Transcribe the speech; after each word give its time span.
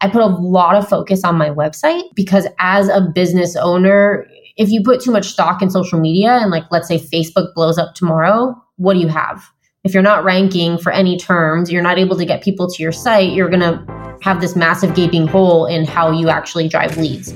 I 0.00 0.08
put 0.08 0.22
a 0.22 0.26
lot 0.26 0.76
of 0.76 0.88
focus 0.88 1.24
on 1.24 1.36
my 1.36 1.50
website 1.50 2.04
because 2.14 2.46
as 2.58 2.88
a 2.88 3.00
business 3.00 3.56
owner, 3.56 4.28
if 4.56 4.70
you 4.70 4.82
put 4.82 5.00
too 5.00 5.10
much 5.10 5.26
stock 5.26 5.60
in 5.60 5.70
social 5.70 5.98
media 5.98 6.38
and 6.40 6.50
like 6.50 6.64
let's 6.70 6.88
say 6.88 6.98
Facebook 6.98 7.54
blows 7.54 7.78
up 7.78 7.94
tomorrow, 7.94 8.54
what 8.76 8.94
do 8.94 9.00
you 9.00 9.08
have? 9.08 9.50
If 9.84 9.94
you're 9.94 10.02
not 10.02 10.24
ranking 10.24 10.78
for 10.78 10.92
any 10.92 11.16
terms, 11.16 11.70
you're 11.72 11.82
not 11.82 11.98
able 11.98 12.16
to 12.16 12.24
get 12.24 12.42
people 12.42 12.68
to 12.68 12.82
your 12.82 12.92
site, 12.92 13.32
you're 13.32 13.48
going 13.48 13.60
to 13.60 13.97
have 14.22 14.40
this 14.40 14.56
massive 14.56 14.94
gaping 14.94 15.26
hole 15.26 15.66
in 15.66 15.84
how 15.84 16.10
you 16.10 16.28
actually 16.28 16.68
drive 16.68 16.96
leads. 16.96 17.32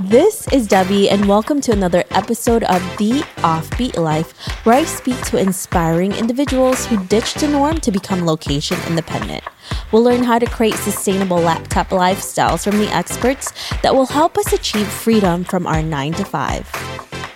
This 0.00 0.48
is 0.52 0.66
Debbie, 0.66 1.08
and 1.08 1.28
welcome 1.28 1.60
to 1.60 1.72
another 1.72 2.02
episode 2.10 2.64
of 2.64 2.82
The 2.98 3.20
Offbeat 3.38 3.96
Life, 3.96 4.36
where 4.64 4.74
I 4.74 4.84
speak 4.84 5.20
to 5.26 5.38
inspiring 5.38 6.12
individuals 6.12 6.86
who 6.86 7.02
ditched 7.06 7.38
the 7.38 7.48
norm 7.48 7.78
to 7.80 7.92
become 7.92 8.26
location 8.26 8.78
independent. 8.88 9.44
We'll 9.92 10.02
learn 10.02 10.24
how 10.24 10.38
to 10.40 10.46
create 10.46 10.74
sustainable 10.74 11.38
laptop 11.38 11.90
lifestyles 11.90 12.64
from 12.64 12.78
the 12.78 12.92
experts 12.92 13.52
that 13.82 13.94
will 13.94 14.06
help 14.06 14.36
us 14.36 14.52
achieve 14.52 14.88
freedom 14.88 15.44
from 15.44 15.66
our 15.66 15.82
9 15.82 16.14
to 16.14 16.24
5. 16.24 17.31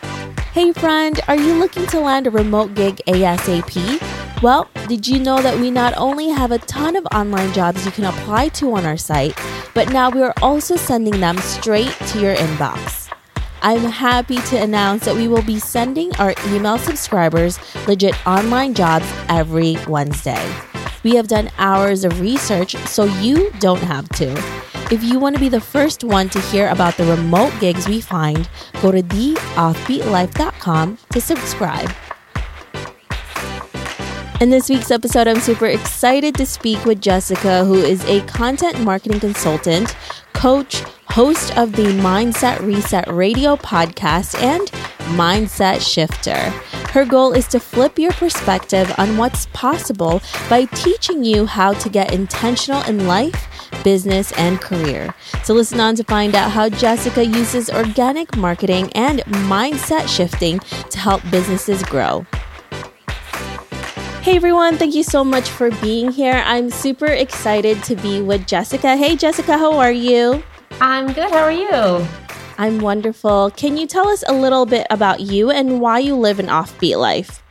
Hey, 0.57 0.73
friend, 0.73 1.21
are 1.29 1.37
you 1.37 1.53
looking 1.53 1.87
to 1.89 2.01
land 2.01 2.27
a 2.27 2.31
remote 2.31 2.73
gig 2.73 3.03
ASAP? 3.07 4.41
Well, 4.43 4.71
did 4.89 5.07
you 5.07 5.19
know 5.19 5.43
that 5.43 5.59
we 5.61 5.71
not 5.71 5.93
only 5.99 6.31
have 6.31 6.51
a 6.51 6.57
ton 6.61 6.97
of 6.97 7.05
online 7.15 7.53
jobs 7.53 7.85
you 7.85 7.93
can 7.93 8.05
apply 8.05 8.49
to 8.61 8.73
on 8.75 8.87
our 8.87 8.97
site, 8.97 9.39
but 9.75 9.93
now 9.93 10.09
we 10.09 10.23
are 10.23 10.33
also 10.41 10.77
sending 10.77 11.21
them 11.21 11.37
straight 11.41 11.95
to 12.07 12.21
your 12.23 12.35
inbox. 12.37 13.13
I'm 13.61 13.85
happy 13.85 14.39
to 14.39 14.57
announce 14.57 15.05
that 15.05 15.15
we 15.15 15.29
will 15.29 15.43
be 15.43 15.59
sending 15.59 16.17
our 16.17 16.33
email 16.47 16.79
subscribers 16.79 17.59
legit 17.87 18.15
online 18.27 18.73
jobs 18.73 19.13
every 19.29 19.77
Wednesday. 19.87 20.55
We 21.05 21.17
have 21.17 21.29
done 21.29 21.51
hours 21.59 22.03
of 22.03 22.19
research 22.19 22.77
so 22.87 23.05
you 23.05 23.51
don't 23.61 23.83
have 23.83 24.09
to. 24.09 24.76
If 24.89 25.03
you 25.03 25.19
want 25.19 25.35
to 25.35 25.41
be 25.41 25.49
the 25.49 25.61
first 25.61 26.05
one 26.05 26.29
to 26.29 26.41
hear 26.43 26.69
about 26.69 26.97
the 26.97 27.05
remote 27.07 27.53
gigs 27.59 27.89
we 27.89 28.01
find, 28.01 28.49
go 28.81 28.93
to 28.93 29.03
theoffbeatlife.com 29.03 30.99
to 31.11 31.21
subscribe. 31.21 31.91
In 34.41 34.51
this 34.51 34.69
week's 34.69 34.93
episode, 34.93 35.27
I'm 35.27 35.41
super 35.41 35.67
excited 35.67 36.37
to 36.37 36.47
speak 36.47 36.85
with 36.85 37.01
Jessica, 37.01 37.65
who 37.65 37.75
is 37.75 38.05
a 38.05 38.21
content 38.27 38.81
marketing 38.81 39.19
consultant, 39.19 39.97
coach, 40.35 40.83
host 41.09 41.57
of 41.59 41.73
the 41.73 41.87
Mindset 42.01 42.61
Reset 42.61 43.09
Radio 43.09 43.57
podcast, 43.57 44.41
and 44.41 44.71
Mindset 45.19 45.81
Shifter. 45.81 46.53
Her 46.97 47.05
goal 47.05 47.35
is 47.35 47.47
to 47.49 47.61
flip 47.61 47.99
your 47.99 48.13
perspective 48.13 48.91
on 48.97 49.19
what's 49.19 49.49
possible 49.53 50.23
by 50.49 50.65
teaching 50.65 51.23
you 51.23 51.45
how 51.45 51.75
to 51.75 51.91
get 51.91 52.15
intentional 52.15 52.83
in 52.85 53.07
life, 53.07 53.49
business, 53.85 54.33
and 54.39 54.59
career. 54.63 55.15
So, 55.45 55.53
listen 55.53 55.79
on 55.79 55.95
to 55.97 56.05
find 56.05 56.35
out 56.35 56.53
how 56.53 56.71
Jessica 56.71 57.23
uses 57.23 57.69
organic 57.69 58.35
marketing 58.39 58.91
and 58.95 59.21
mindset 59.51 60.09
shifting 60.09 60.59
to 60.89 60.99
help 60.99 61.21
businesses 61.31 61.83
grow. 61.83 62.25
Hey 64.23 64.37
everyone, 64.37 64.79
thank 64.79 64.95
you 64.95 65.03
so 65.03 65.23
much 65.23 65.51
for 65.51 65.71
being 65.83 66.11
here. 66.11 66.43
I'm 66.47 66.71
super 66.71 67.13
excited 67.13 67.83
to 67.85 67.95
be 67.97 68.23
with 68.23 68.47
Jessica. 68.47 68.97
Hey 68.97 69.17
Jessica, 69.17 69.59
how 69.59 69.79
are 69.79 69.93
you? 69.93 70.43
I'm 70.81 71.13
good. 71.13 71.31
How 71.31 71.43
are 71.43 71.53
you? 71.53 72.26
I'm 72.59 72.81
wonderful. 72.81 73.51
Can 73.51 73.77
you 73.77 73.87
tell 73.87 74.09
us 74.09 74.25
a 74.27 74.33
little 74.33 74.67
bit 74.67 74.87
about 74.91 75.21
you 75.21 75.51
and 75.51 75.81
why 75.81 75.99
you 75.99 76.15
live 76.17 76.39
an 76.39 76.47
offbeat 76.47 76.99
life? 76.99 77.43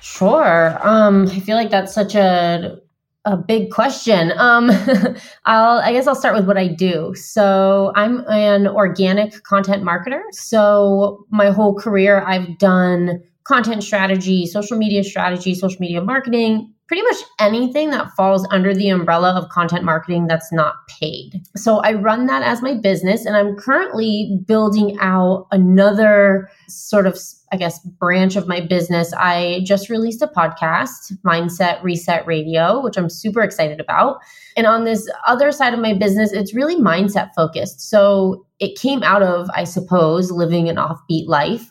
Sure. 0.00 0.78
Um, 0.82 1.28
I 1.28 1.40
feel 1.40 1.56
like 1.56 1.70
that's 1.70 1.94
such 1.94 2.14
a 2.14 2.78
a 3.24 3.36
big 3.36 3.70
question. 3.70 4.32
Um, 4.36 4.70
I'll, 5.44 5.78
I 5.78 5.92
guess 5.92 6.06
I'll 6.06 6.16
start 6.16 6.34
with 6.34 6.46
what 6.46 6.58
I 6.58 6.66
do. 6.66 7.14
So 7.14 7.92
I'm 7.94 8.24
an 8.28 8.66
organic 8.66 9.44
content 9.44 9.84
marketer. 9.84 10.22
So 10.32 11.24
my 11.30 11.50
whole 11.50 11.74
career, 11.74 12.22
I've 12.22 12.58
done 12.58 13.22
content 13.44 13.84
strategy, 13.84 14.46
social 14.46 14.76
media 14.76 15.04
strategy, 15.04 15.54
social 15.54 15.80
media 15.80 16.02
marketing, 16.02 16.72
pretty 16.86 17.02
much 17.02 17.16
anything 17.38 17.90
that 17.90 18.10
falls 18.12 18.46
under 18.50 18.74
the 18.74 18.88
umbrella 18.88 19.34
of 19.34 19.48
content 19.48 19.84
marketing 19.84 20.26
that's 20.26 20.52
not 20.52 20.74
paid. 20.88 21.40
So 21.56 21.78
I 21.78 21.92
run 21.94 22.26
that 22.26 22.42
as 22.42 22.60
my 22.60 22.74
business 22.74 23.24
and 23.24 23.36
I'm 23.36 23.56
currently 23.56 24.38
building 24.46 24.98
out 25.00 25.46
another 25.50 26.50
sort 26.68 27.06
of 27.06 27.18
I 27.52 27.56
guess 27.56 27.78
branch 27.80 28.34
of 28.34 28.48
my 28.48 28.60
business. 28.60 29.12
I 29.12 29.60
just 29.64 29.90
released 29.90 30.22
a 30.22 30.26
podcast, 30.26 31.12
Mindset 31.22 31.82
Reset 31.82 32.26
Radio, 32.26 32.82
which 32.82 32.96
I'm 32.96 33.10
super 33.10 33.42
excited 33.42 33.78
about. 33.78 34.20
And 34.56 34.66
on 34.66 34.84
this 34.84 35.06
other 35.26 35.52
side 35.52 35.74
of 35.74 35.80
my 35.80 35.92
business, 35.92 36.32
it's 36.32 36.54
really 36.54 36.76
mindset 36.76 37.28
focused. 37.36 37.90
So 37.90 38.46
it 38.58 38.78
came 38.78 39.02
out 39.02 39.22
of, 39.22 39.50
I 39.54 39.64
suppose, 39.64 40.30
living 40.30 40.70
an 40.70 40.76
offbeat 40.76 41.28
life 41.28 41.70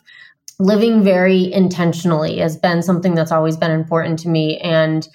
living 0.62 1.02
very 1.02 1.52
intentionally 1.52 2.38
has 2.38 2.56
been 2.56 2.82
something 2.82 3.14
that's 3.14 3.32
always 3.32 3.56
been 3.56 3.70
important 3.70 4.18
to 4.20 4.28
me. 4.28 4.58
And 4.58 5.08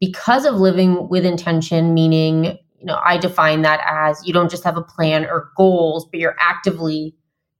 because 0.00 0.44
of 0.44 0.56
living 0.56 1.08
with 1.08 1.24
intention 1.24 1.92
meaning 1.92 2.44
you 2.44 2.86
know 2.86 3.00
i 3.04 3.18
define 3.18 3.62
that 3.62 3.80
as 3.84 4.24
you 4.24 4.32
don't 4.32 4.52
just 4.52 4.62
have 4.62 4.76
a 4.76 4.82
plan 4.82 5.24
or 5.24 5.50
goals 5.56 6.06
but 6.08 6.20
you're 6.20 6.36
actively 6.38 7.12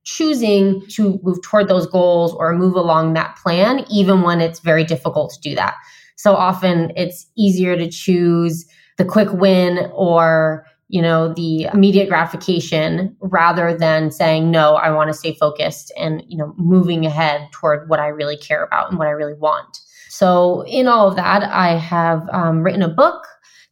choosing 0.09 0.81
to 0.87 1.19
move 1.23 1.41
toward 1.43 1.67
those 1.67 1.85
goals 1.85 2.33
or 2.33 2.55
move 2.55 2.75
along 2.75 3.13
that 3.13 3.35
plan 3.35 3.85
even 3.91 4.23
when 4.23 4.41
it's 4.41 4.59
very 4.59 4.83
difficult 4.83 5.31
to 5.31 5.39
do 5.41 5.55
that. 5.55 5.75
So 6.15 6.35
often 6.35 6.91
it's 6.95 7.27
easier 7.37 7.77
to 7.77 7.89
choose 7.89 8.65
the 8.97 9.05
quick 9.05 9.31
win 9.31 9.89
or 9.93 10.65
you 10.89 11.01
know 11.01 11.31
the 11.33 11.69
immediate 11.73 12.09
gratification 12.09 13.15
rather 13.21 13.77
than 13.77 14.11
saying 14.11 14.51
no 14.51 14.75
i 14.75 14.89
want 14.89 15.07
to 15.07 15.13
stay 15.13 15.33
focused 15.35 15.93
and 15.97 16.23
you 16.27 16.37
know 16.37 16.53
moving 16.57 17.05
ahead 17.05 17.47
toward 17.51 17.87
what 17.89 17.99
i 17.99 18.07
really 18.07 18.35
care 18.35 18.63
about 18.63 18.89
and 18.89 18.97
what 18.97 19.07
i 19.07 19.11
really 19.11 19.35
want. 19.35 19.79
So 20.09 20.65
in 20.67 20.87
all 20.87 21.07
of 21.07 21.15
that 21.15 21.43
i 21.43 21.77
have 21.77 22.27
um, 22.29 22.63
written 22.63 22.81
a 22.81 22.89
book 22.89 23.25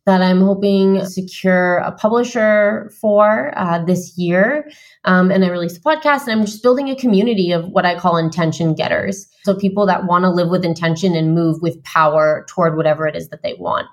that 0.06 0.22
i'm 0.22 0.42
hoping 0.42 1.04
secure 1.06 1.78
a 1.80 1.92
publisher 1.92 2.92
for 3.02 3.52
uh, 3.58 3.84
this 3.84 4.18
year 4.18 4.70
um, 5.06 5.32
and 5.32 5.44
i 5.44 5.50
released 5.50 5.78
a 5.78 5.82
podcast 5.82 6.24
and 6.24 6.32
i'm 6.32 6.46
just 6.46 6.64
building 6.64 6.90
a 6.90 6.96
community 6.96 7.52
of 7.52 7.68
what 7.70 7.86
i 7.86 7.98
call 7.98 8.16
intention 8.16 8.74
getters. 8.74 9.28
So 9.44 9.56
people 9.56 9.86
that 9.88 10.06
want 10.06 10.24
to 10.24 10.30
live 10.30 10.50
with 10.50 10.64
intention 10.64 11.16
and 11.16 11.34
move 11.34 11.62
with 11.62 11.82
power 11.84 12.46
toward 12.50 12.76
whatever 12.78 13.08
it 13.08 13.16
is 13.16 13.30
that 13.30 13.44
they 13.44 13.56
want. 13.56 13.88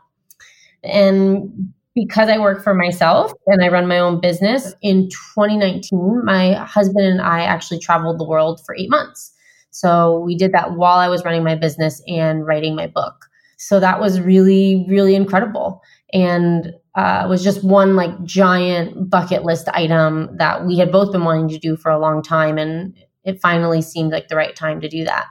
And 0.83 1.73
because 1.95 2.29
I 2.29 2.39
work 2.39 2.63
for 2.63 2.75
myself 2.75 3.33
and 3.47 3.63
I 3.63 3.69
run 3.69 3.87
my 3.87 3.99
own 3.99 4.21
business, 4.21 4.75
in 4.83 5.09
2019, 5.35 6.25
my 6.25 6.55
husband 6.55 7.07
and 7.07 7.21
I 7.21 7.43
actually 7.43 7.79
traveled 7.79 8.19
the 8.19 8.27
world 8.27 8.61
for 8.67 8.75
eight 8.77 8.91
months. 8.91 9.33
So 9.71 10.21
we 10.21 10.37
did 10.37 10.53
that 10.53 10.73
while 10.73 10.99
I 10.99 11.09
was 11.09 11.25
running 11.25 11.45
my 11.45 11.55
business 11.55 12.03
and 12.07 12.47
writing 12.47 12.75
my 12.75 12.87
book. 12.87 13.27
So 13.59 13.81
that 13.81 14.01
was 14.01 14.21
really, 14.21 14.85
really 14.89 15.15
incredible. 15.15 15.83
And 16.13 16.73
uh, 16.95 17.27
was 17.29 17.43
just 17.43 17.65
one 17.65 17.97
like 17.97 18.23
giant 18.25 19.11
bucket 19.11 19.45
list 19.45 19.69
item 19.69 20.31
that 20.39 20.65
we 20.65 20.79
had 20.79 20.93
both 20.93 21.13
been 21.13 21.25
wanting 21.25 21.49
to 21.49 21.59
do 21.59 21.77
for 21.77 21.91
a 21.91 21.99
long 21.99 22.23
time. 22.23 22.59
And 22.59 22.95
it 23.25 23.41
finally 23.41 23.83
seemed 23.83 24.13
like 24.13 24.29
the 24.29 24.37
right 24.37 24.55
time 24.55 24.81
to 24.81 24.89
do 24.89 25.05
that. 25.05 25.27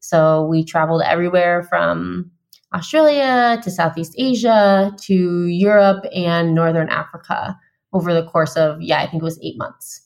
So 0.00 0.46
we 0.46 0.64
traveled 0.64 1.02
everywhere 1.02 1.62
from 1.62 2.30
Australia 2.74 3.60
to 3.62 3.70
Southeast 3.70 4.14
Asia 4.18 4.92
to 5.02 5.46
Europe 5.46 6.04
and 6.14 6.54
Northern 6.54 6.88
Africa 6.88 7.56
over 7.92 8.12
the 8.12 8.26
course 8.26 8.56
of, 8.56 8.80
yeah, 8.82 9.00
I 9.00 9.06
think 9.06 9.22
it 9.22 9.24
was 9.24 9.38
eight 9.42 9.56
months. 9.56 10.02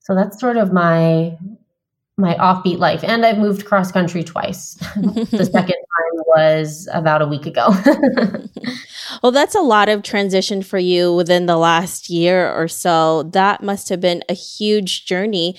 So 0.00 0.14
that's 0.14 0.40
sort 0.40 0.56
of 0.56 0.72
my 0.72 1.36
my 2.18 2.34
offbeat 2.34 2.78
life. 2.78 3.04
And 3.04 3.24
I've 3.24 3.38
moved 3.38 3.64
cross 3.64 3.92
country 3.92 4.24
twice. 4.24 4.74
the 4.96 5.48
second 5.50 5.76
time 5.76 6.24
was 6.34 6.88
about 6.92 7.22
a 7.22 7.26
week 7.26 7.46
ago. 7.46 7.68
well, 9.22 9.30
that's 9.30 9.54
a 9.54 9.60
lot 9.60 9.88
of 9.88 10.02
transition 10.02 10.62
for 10.62 10.78
you 10.78 11.14
within 11.14 11.46
the 11.46 11.56
last 11.56 12.10
year 12.10 12.52
or 12.52 12.66
so. 12.66 13.22
That 13.22 13.62
must 13.62 13.88
have 13.88 14.00
been 14.00 14.24
a 14.28 14.34
huge 14.34 15.06
journey. 15.06 15.56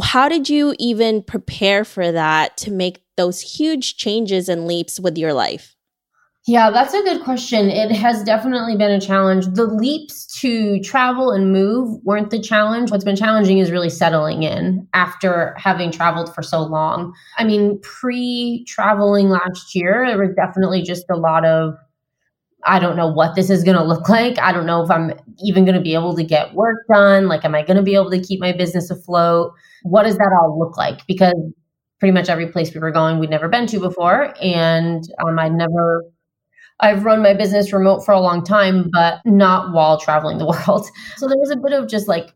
How 0.00 0.28
did 0.28 0.48
you 0.48 0.76
even 0.78 1.24
prepare 1.24 1.84
for 1.84 2.12
that 2.12 2.56
to 2.58 2.70
make 2.70 3.02
those 3.20 3.40
huge 3.42 3.96
changes 3.96 4.48
and 4.48 4.66
leaps 4.66 4.98
with 4.98 5.18
your 5.18 5.34
life? 5.34 5.76
Yeah, 6.46 6.70
that's 6.70 6.94
a 6.94 7.02
good 7.02 7.22
question. 7.22 7.68
It 7.68 7.92
has 7.92 8.24
definitely 8.24 8.74
been 8.74 8.90
a 8.90 9.00
challenge. 9.00 9.44
The 9.46 9.66
leaps 9.66 10.26
to 10.40 10.80
travel 10.80 11.32
and 11.32 11.52
move 11.52 12.02
weren't 12.02 12.30
the 12.30 12.40
challenge. 12.40 12.90
What's 12.90 13.04
been 13.04 13.14
challenging 13.14 13.58
is 13.58 13.70
really 13.70 13.90
settling 13.90 14.42
in 14.42 14.88
after 14.94 15.54
having 15.58 15.92
traveled 15.92 16.34
for 16.34 16.42
so 16.42 16.62
long. 16.62 17.12
I 17.36 17.44
mean, 17.44 17.78
pre 17.82 18.64
traveling 18.66 19.28
last 19.28 19.74
year, 19.74 20.06
there 20.08 20.18
was 20.18 20.34
definitely 20.34 20.80
just 20.80 21.04
a 21.10 21.16
lot 21.16 21.44
of 21.44 21.74
I 22.64 22.78
don't 22.78 22.96
know 22.96 23.08
what 23.08 23.34
this 23.36 23.48
is 23.50 23.64
going 23.64 23.76
to 23.76 23.84
look 23.84 24.08
like. 24.08 24.38
I 24.38 24.52
don't 24.52 24.66
know 24.66 24.82
if 24.82 24.90
I'm 24.90 25.12
even 25.42 25.64
going 25.64 25.76
to 25.76 25.80
be 25.80 25.94
able 25.94 26.14
to 26.16 26.24
get 26.24 26.54
work 26.54 26.78
done. 26.92 27.26
Like, 27.26 27.44
am 27.44 27.54
I 27.54 27.62
going 27.62 27.78
to 27.78 27.82
be 27.82 27.94
able 27.94 28.10
to 28.10 28.20
keep 28.20 28.40
my 28.40 28.52
business 28.52 28.90
afloat? 28.90 29.52
What 29.82 30.02
does 30.02 30.18
that 30.18 30.36
all 30.38 30.58
look 30.58 30.76
like? 30.76 31.06
Because 31.06 31.34
pretty 32.00 32.12
much 32.12 32.28
every 32.28 32.48
place 32.48 32.74
we 32.74 32.80
were 32.80 32.90
going, 32.90 33.18
we'd 33.18 33.30
never 33.30 33.48
been 33.48 33.66
to 33.68 33.78
before. 33.78 34.34
And 34.42 35.04
um, 35.24 35.38
I'd 35.38 35.52
never 35.52 36.02
I've 36.80 37.04
run 37.04 37.22
my 37.22 37.34
business 37.34 37.72
remote 37.72 38.04
for 38.04 38.12
a 38.12 38.20
long 38.20 38.42
time, 38.42 38.88
but 38.90 39.20
not 39.24 39.72
while 39.72 39.98
traveling 40.00 40.38
the 40.38 40.46
world. 40.66 40.88
So 41.16 41.28
there 41.28 41.38
was 41.38 41.50
a 41.50 41.56
bit 41.56 41.72
of 41.72 41.88
just 41.88 42.08
like 42.08 42.34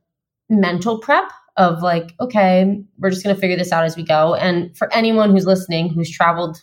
mental 0.49 0.99
prep 0.99 1.31
of 1.57 1.83
like, 1.83 2.15
okay, 2.21 2.83
we're 2.99 3.11
just 3.11 3.25
going 3.25 3.35
to 3.35 3.41
figure 3.41 3.57
this 3.57 3.73
out 3.73 3.85
as 3.85 3.97
we 3.97 4.05
go. 4.05 4.35
And 4.35 4.77
for 4.77 4.93
anyone 4.93 5.31
who's 5.31 5.47
listening 5.47 5.89
who's 5.89 6.11
traveled, 6.11 6.63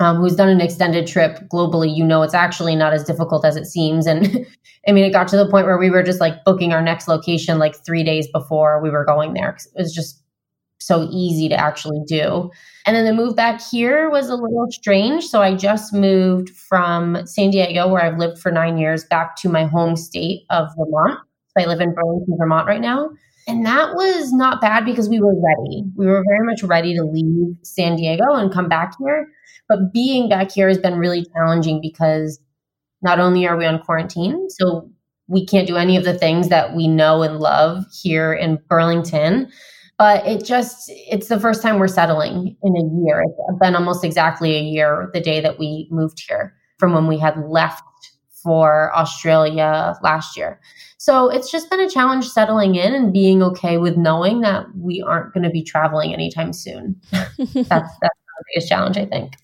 um, 0.00 0.16
who's 0.16 0.34
done 0.34 0.48
an 0.48 0.60
extended 0.60 1.06
trip 1.06 1.38
globally, 1.52 1.94
you 1.94 2.04
know 2.04 2.22
it's 2.22 2.34
actually 2.34 2.74
not 2.74 2.92
as 2.92 3.04
difficult 3.04 3.44
as 3.44 3.56
it 3.56 3.66
seems. 3.66 4.06
And 4.06 4.46
I 4.88 4.92
mean, 4.92 5.04
it 5.04 5.12
got 5.12 5.28
to 5.28 5.36
the 5.36 5.48
point 5.48 5.66
where 5.66 5.78
we 5.78 5.90
were 5.90 6.02
just 6.02 6.20
like 6.20 6.44
booking 6.44 6.72
our 6.72 6.82
next 6.82 7.06
location 7.06 7.58
like 7.58 7.76
three 7.84 8.02
days 8.02 8.26
before 8.28 8.82
we 8.82 8.90
were 8.90 9.04
going 9.04 9.34
there. 9.34 9.56
It 9.76 9.80
was 9.80 9.94
just 9.94 10.21
so 10.86 11.08
easy 11.10 11.48
to 11.48 11.54
actually 11.54 12.00
do. 12.06 12.50
And 12.86 12.96
then 12.96 13.04
the 13.04 13.12
move 13.12 13.36
back 13.36 13.60
here 13.60 14.10
was 14.10 14.28
a 14.28 14.34
little 14.34 14.66
strange. 14.70 15.24
So 15.24 15.40
I 15.40 15.54
just 15.54 15.92
moved 15.92 16.50
from 16.50 17.26
San 17.26 17.50
Diego, 17.50 17.88
where 17.88 18.02
I've 18.02 18.18
lived 18.18 18.38
for 18.38 18.50
nine 18.50 18.78
years, 18.78 19.04
back 19.04 19.36
to 19.36 19.48
my 19.48 19.64
home 19.64 19.96
state 19.96 20.42
of 20.50 20.68
Vermont. 20.76 21.20
So 21.56 21.62
I 21.62 21.66
live 21.66 21.80
in 21.80 21.94
Burlington, 21.94 22.36
Vermont 22.38 22.66
right 22.66 22.80
now. 22.80 23.10
And 23.48 23.66
that 23.66 23.94
was 23.94 24.32
not 24.32 24.60
bad 24.60 24.84
because 24.84 25.08
we 25.08 25.20
were 25.20 25.34
ready. 25.34 25.84
We 25.96 26.06
were 26.06 26.24
very 26.28 26.46
much 26.46 26.62
ready 26.62 26.94
to 26.96 27.02
leave 27.02 27.56
San 27.62 27.96
Diego 27.96 28.34
and 28.34 28.52
come 28.52 28.68
back 28.68 28.94
here. 29.00 29.28
But 29.68 29.92
being 29.92 30.28
back 30.28 30.52
here 30.52 30.68
has 30.68 30.78
been 30.78 30.98
really 30.98 31.24
challenging 31.34 31.80
because 31.80 32.40
not 33.02 33.18
only 33.18 33.46
are 33.46 33.56
we 33.56 33.66
on 33.66 33.82
quarantine, 33.82 34.48
so 34.48 34.88
we 35.28 35.44
can't 35.44 35.66
do 35.66 35.76
any 35.76 35.96
of 35.96 36.04
the 36.04 36.16
things 36.16 36.48
that 36.48 36.76
we 36.76 36.86
know 36.86 37.22
and 37.22 37.38
love 37.38 37.84
here 38.02 38.32
in 38.32 38.60
Burlington, 38.68 39.50
but 40.02 40.26
it 40.26 40.44
just 40.44 40.86
it's 40.88 41.28
the 41.28 41.38
first 41.38 41.62
time 41.62 41.78
we're 41.78 41.86
settling 41.86 42.56
in 42.64 42.76
a 42.76 43.04
year. 43.04 43.22
It's 43.22 43.58
been 43.60 43.76
almost 43.76 44.02
exactly 44.02 44.56
a 44.56 44.60
year 44.60 45.08
the 45.14 45.20
day 45.20 45.40
that 45.40 45.60
we 45.60 45.86
moved 45.92 46.24
here 46.26 46.56
from 46.80 46.92
when 46.92 47.06
we 47.06 47.20
had 47.20 47.38
left 47.38 47.84
for 48.42 48.92
australia 48.96 49.94
last 50.02 50.36
year. 50.36 50.60
So 50.98 51.28
it's 51.28 51.52
just 51.52 51.70
been 51.70 51.78
a 51.78 51.88
challenge 51.88 52.26
settling 52.28 52.74
in 52.74 52.96
and 52.96 53.12
being 53.12 53.44
okay 53.44 53.78
with 53.78 53.96
knowing 53.96 54.40
that 54.40 54.66
we 54.74 55.00
aren't 55.02 55.32
going 55.34 55.44
to 55.44 55.50
be 55.50 55.62
traveling 55.62 56.12
anytime 56.12 56.52
soon. 56.52 57.00
That's 57.12 57.92
that's 58.00 58.21
biggest 58.52 58.68
challenge, 58.68 58.96
I 58.96 59.06
think. 59.06 59.36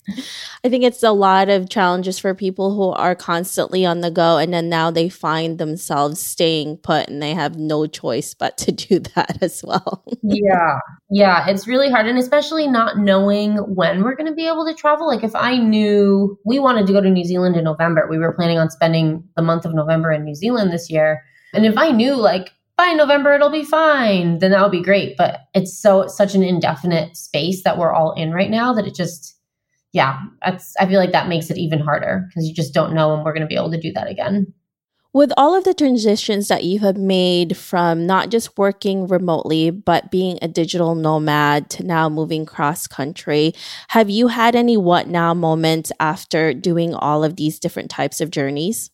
I 0.63 0.69
think 0.69 0.83
it's 0.83 1.03
a 1.03 1.11
lot 1.11 1.49
of 1.49 1.69
challenges 1.69 2.19
for 2.19 2.33
people 2.33 2.75
who 2.75 2.89
are 2.89 3.15
constantly 3.15 3.85
on 3.85 4.01
the 4.01 4.11
go 4.11 4.37
and 4.37 4.53
then 4.53 4.69
now 4.69 4.91
they 4.91 5.09
find 5.09 5.57
themselves 5.57 6.19
staying 6.19 6.77
put 6.77 7.07
and 7.07 7.21
they 7.21 7.33
have 7.33 7.57
no 7.57 7.87
choice 7.87 8.33
but 8.33 8.57
to 8.57 8.71
do 8.87 8.99
that 8.99 9.41
as 9.41 9.63
well. 9.63 10.03
yeah. 10.21 10.79
Yeah. 11.09 11.49
It's 11.49 11.67
really 11.67 11.89
hard. 11.89 12.07
And 12.07 12.17
especially 12.17 12.67
not 12.67 12.97
knowing 12.97 13.57
when 13.57 14.03
we're 14.03 14.15
going 14.15 14.29
to 14.29 14.35
be 14.35 14.47
able 14.47 14.65
to 14.65 14.73
travel. 14.73 15.07
Like 15.07 15.23
if 15.23 15.35
I 15.35 15.57
knew 15.57 16.37
we 16.45 16.59
wanted 16.59 16.87
to 16.87 16.93
go 16.93 17.01
to 17.01 17.09
New 17.09 17.25
Zealand 17.25 17.55
in 17.55 17.63
November, 17.63 18.07
we 18.09 18.17
were 18.17 18.33
planning 18.33 18.57
on 18.57 18.69
spending 18.69 19.23
the 19.35 19.41
month 19.41 19.65
of 19.65 19.73
November 19.73 20.11
in 20.11 20.23
New 20.23 20.35
Zealand 20.35 20.71
this 20.71 20.89
year. 20.89 21.23
And 21.53 21.65
if 21.65 21.77
I 21.77 21.91
knew 21.91 22.15
like 22.15 22.51
by 22.79 22.93
November 22.93 23.33
it'll 23.33 23.49
be 23.49 23.65
fine, 23.65 24.39
then 24.39 24.51
that 24.51 24.61
would 24.61 24.71
be 24.71 24.81
great. 24.81 25.17
But 25.17 25.41
it's 25.53 25.77
so 25.77 26.07
such 26.07 26.33
an 26.33 26.43
indefinite 26.43 27.17
space 27.17 27.63
that 27.63 27.77
we're 27.77 27.91
all 27.91 28.13
in 28.13 28.31
right 28.31 28.49
now 28.49 28.73
that 28.73 28.87
it 28.87 28.95
just 28.95 29.35
yeah, 29.91 30.21
that's 30.45 30.75
I 30.79 30.85
feel 30.85 30.99
like 30.99 31.11
that 31.11 31.27
makes 31.27 31.49
it 31.49 31.57
even 31.57 31.79
harder 31.79 32.25
because 32.29 32.47
you 32.47 32.53
just 32.53 32.73
don't 32.73 32.93
know 32.93 33.09
when 33.13 33.25
we're 33.25 33.33
going 33.33 33.41
to 33.41 33.47
be 33.47 33.55
able 33.55 33.71
to 33.71 33.81
do 33.81 33.91
that 33.93 34.09
again. 34.09 34.53
With 35.11 35.33
all 35.35 35.55
of 35.55 35.65
the 35.65 35.73
transitions 35.73 36.47
that 36.47 36.63
you 36.63 36.79
have 36.79 36.95
made 36.95 37.57
from 37.57 38.05
not 38.05 38.29
just 38.29 38.57
working 38.57 39.07
remotely, 39.07 39.71
but 39.71 40.11
being 40.11 40.39
a 40.41 40.47
digital 40.47 40.95
nomad 40.95 41.69
to 41.71 41.83
now 41.83 42.07
moving 42.07 42.45
cross 42.45 42.87
country, 42.87 43.53
have 43.89 44.09
you 44.09 44.27
had 44.27 44.55
any 44.55 44.77
what 44.77 45.07
now 45.07 45.33
moments 45.33 45.91
after 45.99 46.53
doing 46.53 46.93
all 46.93 47.25
of 47.25 47.35
these 47.35 47.59
different 47.59 47.89
types 47.89 48.21
of 48.21 48.31
journeys? 48.31 48.91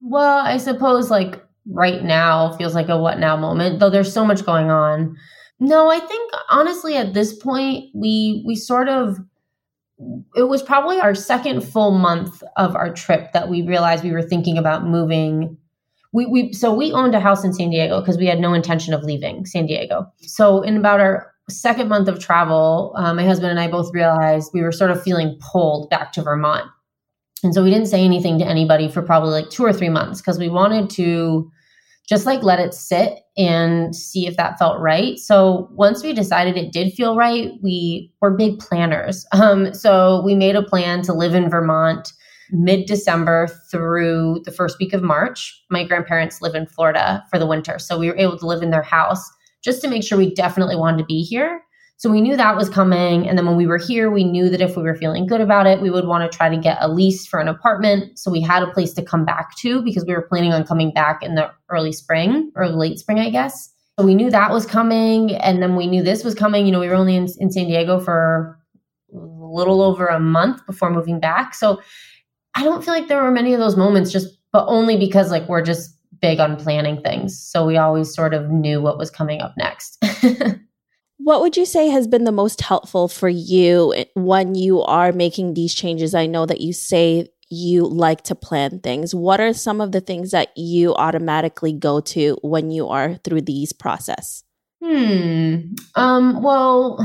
Well, 0.00 0.38
I 0.38 0.56
suppose 0.56 1.10
like 1.10 1.45
right 1.70 2.02
now 2.02 2.56
feels 2.56 2.74
like 2.74 2.88
a 2.88 2.98
what 2.98 3.18
now 3.18 3.36
moment, 3.36 3.80
though 3.80 3.90
there's 3.90 4.12
so 4.12 4.24
much 4.24 4.44
going 4.44 4.70
on. 4.70 5.16
No, 5.58 5.90
I 5.90 5.98
think 5.98 6.32
honestly 6.50 6.96
at 6.96 7.14
this 7.14 7.36
point 7.36 7.86
we 7.94 8.42
we 8.46 8.54
sort 8.54 8.88
of 8.88 9.18
it 10.34 10.48
was 10.48 10.62
probably 10.62 11.00
our 11.00 11.14
second 11.14 11.62
full 11.62 11.92
month 11.92 12.42
of 12.56 12.76
our 12.76 12.92
trip 12.92 13.32
that 13.32 13.48
we 13.48 13.62
realized 13.62 14.04
we 14.04 14.12
were 14.12 14.22
thinking 14.22 14.58
about 14.58 14.84
moving. 14.84 15.56
We, 16.12 16.26
we 16.26 16.52
so 16.52 16.74
we 16.74 16.92
owned 16.92 17.14
a 17.14 17.20
house 17.20 17.44
in 17.44 17.52
San 17.52 17.70
Diego 17.70 18.00
because 18.00 18.18
we 18.18 18.26
had 18.26 18.38
no 18.38 18.52
intention 18.52 18.92
of 18.92 19.02
leaving 19.02 19.46
San 19.46 19.66
Diego. 19.66 20.06
So 20.20 20.60
in 20.62 20.76
about 20.76 21.00
our 21.00 21.32
second 21.48 21.88
month 21.88 22.08
of 22.08 22.18
travel, 22.18 22.92
uh, 22.96 23.14
my 23.14 23.24
husband 23.24 23.50
and 23.50 23.60
I 23.60 23.68
both 23.68 23.92
realized 23.94 24.50
we 24.52 24.62
were 24.62 24.72
sort 24.72 24.90
of 24.90 25.02
feeling 25.02 25.38
pulled 25.40 25.88
back 25.88 26.12
to 26.12 26.22
Vermont. 26.22 26.66
And 27.42 27.54
so 27.54 27.62
we 27.62 27.70
didn't 27.70 27.86
say 27.86 28.02
anything 28.02 28.38
to 28.38 28.44
anybody 28.44 28.88
for 28.88 29.02
probably 29.02 29.30
like 29.30 29.50
two 29.50 29.64
or 29.64 29.72
three 29.72 29.88
months 29.88 30.20
because 30.20 30.38
we 30.38 30.48
wanted 30.48 30.90
to 30.90 31.50
just 32.08 32.24
like 32.24 32.42
let 32.42 32.60
it 32.60 32.72
sit 32.72 33.20
and 33.36 33.94
see 33.94 34.26
if 34.26 34.36
that 34.36 34.58
felt 34.58 34.80
right. 34.80 35.18
So 35.18 35.68
once 35.72 36.02
we 36.02 36.12
decided 36.12 36.56
it 36.56 36.72
did 36.72 36.92
feel 36.92 37.16
right, 37.16 37.50
we 37.62 38.12
were 38.20 38.36
big 38.36 38.58
planners. 38.58 39.26
Um, 39.32 39.74
so 39.74 40.22
we 40.24 40.34
made 40.34 40.56
a 40.56 40.62
plan 40.62 41.02
to 41.02 41.12
live 41.12 41.34
in 41.34 41.50
Vermont 41.50 42.12
mid 42.52 42.86
December 42.86 43.48
through 43.70 44.40
the 44.44 44.52
first 44.52 44.78
week 44.78 44.92
of 44.92 45.02
March. 45.02 45.52
My 45.68 45.84
grandparents 45.84 46.40
live 46.40 46.54
in 46.54 46.66
Florida 46.66 47.24
for 47.30 47.38
the 47.38 47.46
winter. 47.46 47.78
So 47.78 47.98
we 47.98 48.08
were 48.08 48.16
able 48.16 48.38
to 48.38 48.46
live 48.46 48.62
in 48.62 48.70
their 48.70 48.82
house 48.82 49.28
just 49.64 49.80
to 49.82 49.88
make 49.88 50.04
sure 50.04 50.16
we 50.16 50.32
definitely 50.32 50.76
wanted 50.76 50.98
to 50.98 51.04
be 51.04 51.22
here. 51.22 51.60
So 51.98 52.10
we 52.10 52.20
knew 52.20 52.36
that 52.36 52.56
was 52.56 52.68
coming. 52.68 53.26
And 53.26 53.38
then 53.38 53.46
when 53.46 53.56
we 53.56 53.66
were 53.66 53.78
here, 53.78 54.10
we 54.10 54.22
knew 54.22 54.50
that 54.50 54.60
if 54.60 54.76
we 54.76 54.82
were 54.82 54.94
feeling 54.94 55.26
good 55.26 55.40
about 55.40 55.66
it, 55.66 55.80
we 55.80 55.90
would 55.90 56.06
want 56.06 56.30
to 56.30 56.36
try 56.36 56.50
to 56.50 56.56
get 56.56 56.76
a 56.80 56.88
lease 56.88 57.26
for 57.26 57.40
an 57.40 57.48
apartment. 57.48 58.18
So 58.18 58.30
we 58.30 58.42
had 58.42 58.62
a 58.62 58.70
place 58.70 58.92
to 58.94 59.02
come 59.02 59.24
back 59.24 59.56
to 59.58 59.82
because 59.82 60.04
we 60.04 60.12
were 60.12 60.26
planning 60.28 60.52
on 60.52 60.66
coming 60.66 60.92
back 60.92 61.22
in 61.22 61.36
the 61.36 61.50
early 61.70 61.92
spring 61.92 62.52
or 62.54 62.68
late 62.68 62.98
spring, 62.98 63.18
I 63.18 63.30
guess. 63.30 63.72
So 63.98 64.04
we 64.04 64.14
knew 64.14 64.30
that 64.30 64.50
was 64.50 64.66
coming. 64.66 65.34
And 65.36 65.62
then 65.62 65.74
we 65.74 65.86
knew 65.86 66.02
this 66.02 66.22
was 66.22 66.34
coming. 66.34 66.66
You 66.66 66.72
know, 66.72 66.80
we 66.80 66.88
were 66.88 66.94
only 66.94 67.16
in, 67.16 67.28
in 67.38 67.50
San 67.50 67.66
Diego 67.66 67.98
for 67.98 68.58
a 69.14 69.18
little 69.18 69.80
over 69.80 70.06
a 70.06 70.20
month 70.20 70.66
before 70.66 70.90
moving 70.90 71.18
back. 71.18 71.54
So 71.54 71.80
I 72.54 72.62
don't 72.62 72.84
feel 72.84 72.92
like 72.92 73.08
there 73.08 73.22
were 73.22 73.30
many 73.30 73.54
of 73.54 73.60
those 73.60 73.76
moments 73.76 74.12
just, 74.12 74.28
but 74.52 74.66
only 74.66 74.98
because 74.98 75.30
like 75.30 75.48
we're 75.48 75.62
just 75.62 75.96
big 76.20 76.40
on 76.40 76.56
planning 76.56 77.00
things. 77.00 77.38
So 77.38 77.64
we 77.64 77.78
always 77.78 78.14
sort 78.14 78.34
of 78.34 78.50
knew 78.50 78.82
what 78.82 78.98
was 78.98 79.10
coming 79.10 79.40
up 79.40 79.54
next. 79.56 79.96
What 81.18 81.40
would 81.40 81.56
you 81.56 81.64
say 81.64 81.88
has 81.88 82.06
been 82.06 82.24
the 82.24 82.32
most 82.32 82.60
helpful 82.60 83.08
for 83.08 83.28
you 83.28 83.94
when 84.14 84.54
you 84.54 84.82
are 84.82 85.12
making 85.12 85.54
these 85.54 85.74
changes? 85.74 86.14
I 86.14 86.26
know 86.26 86.46
that 86.46 86.60
you 86.60 86.72
say 86.72 87.28
you 87.48 87.86
like 87.86 88.22
to 88.24 88.34
plan 88.34 88.80
things. 88.80 89.14
What 89.14 89.40
are 89.40 89.52
some 89.52 89.80
of 89.80 89.92
the 89.92 90.00
things 90.00 90.32
that 90.32 90.56
you 90.56 90.94
automatically 90.94 91.72
go 91.72 92.00
to 92.00 92.36
when 92.42 92.70
you 92.70 92.88
are 92.88 93.14
through 93.16 93.42
these 93.42 93.72
process? 93.72 94.44
Hmm. 94.82 95.74
Um, 95.94 96.42
well, 96.42 96.98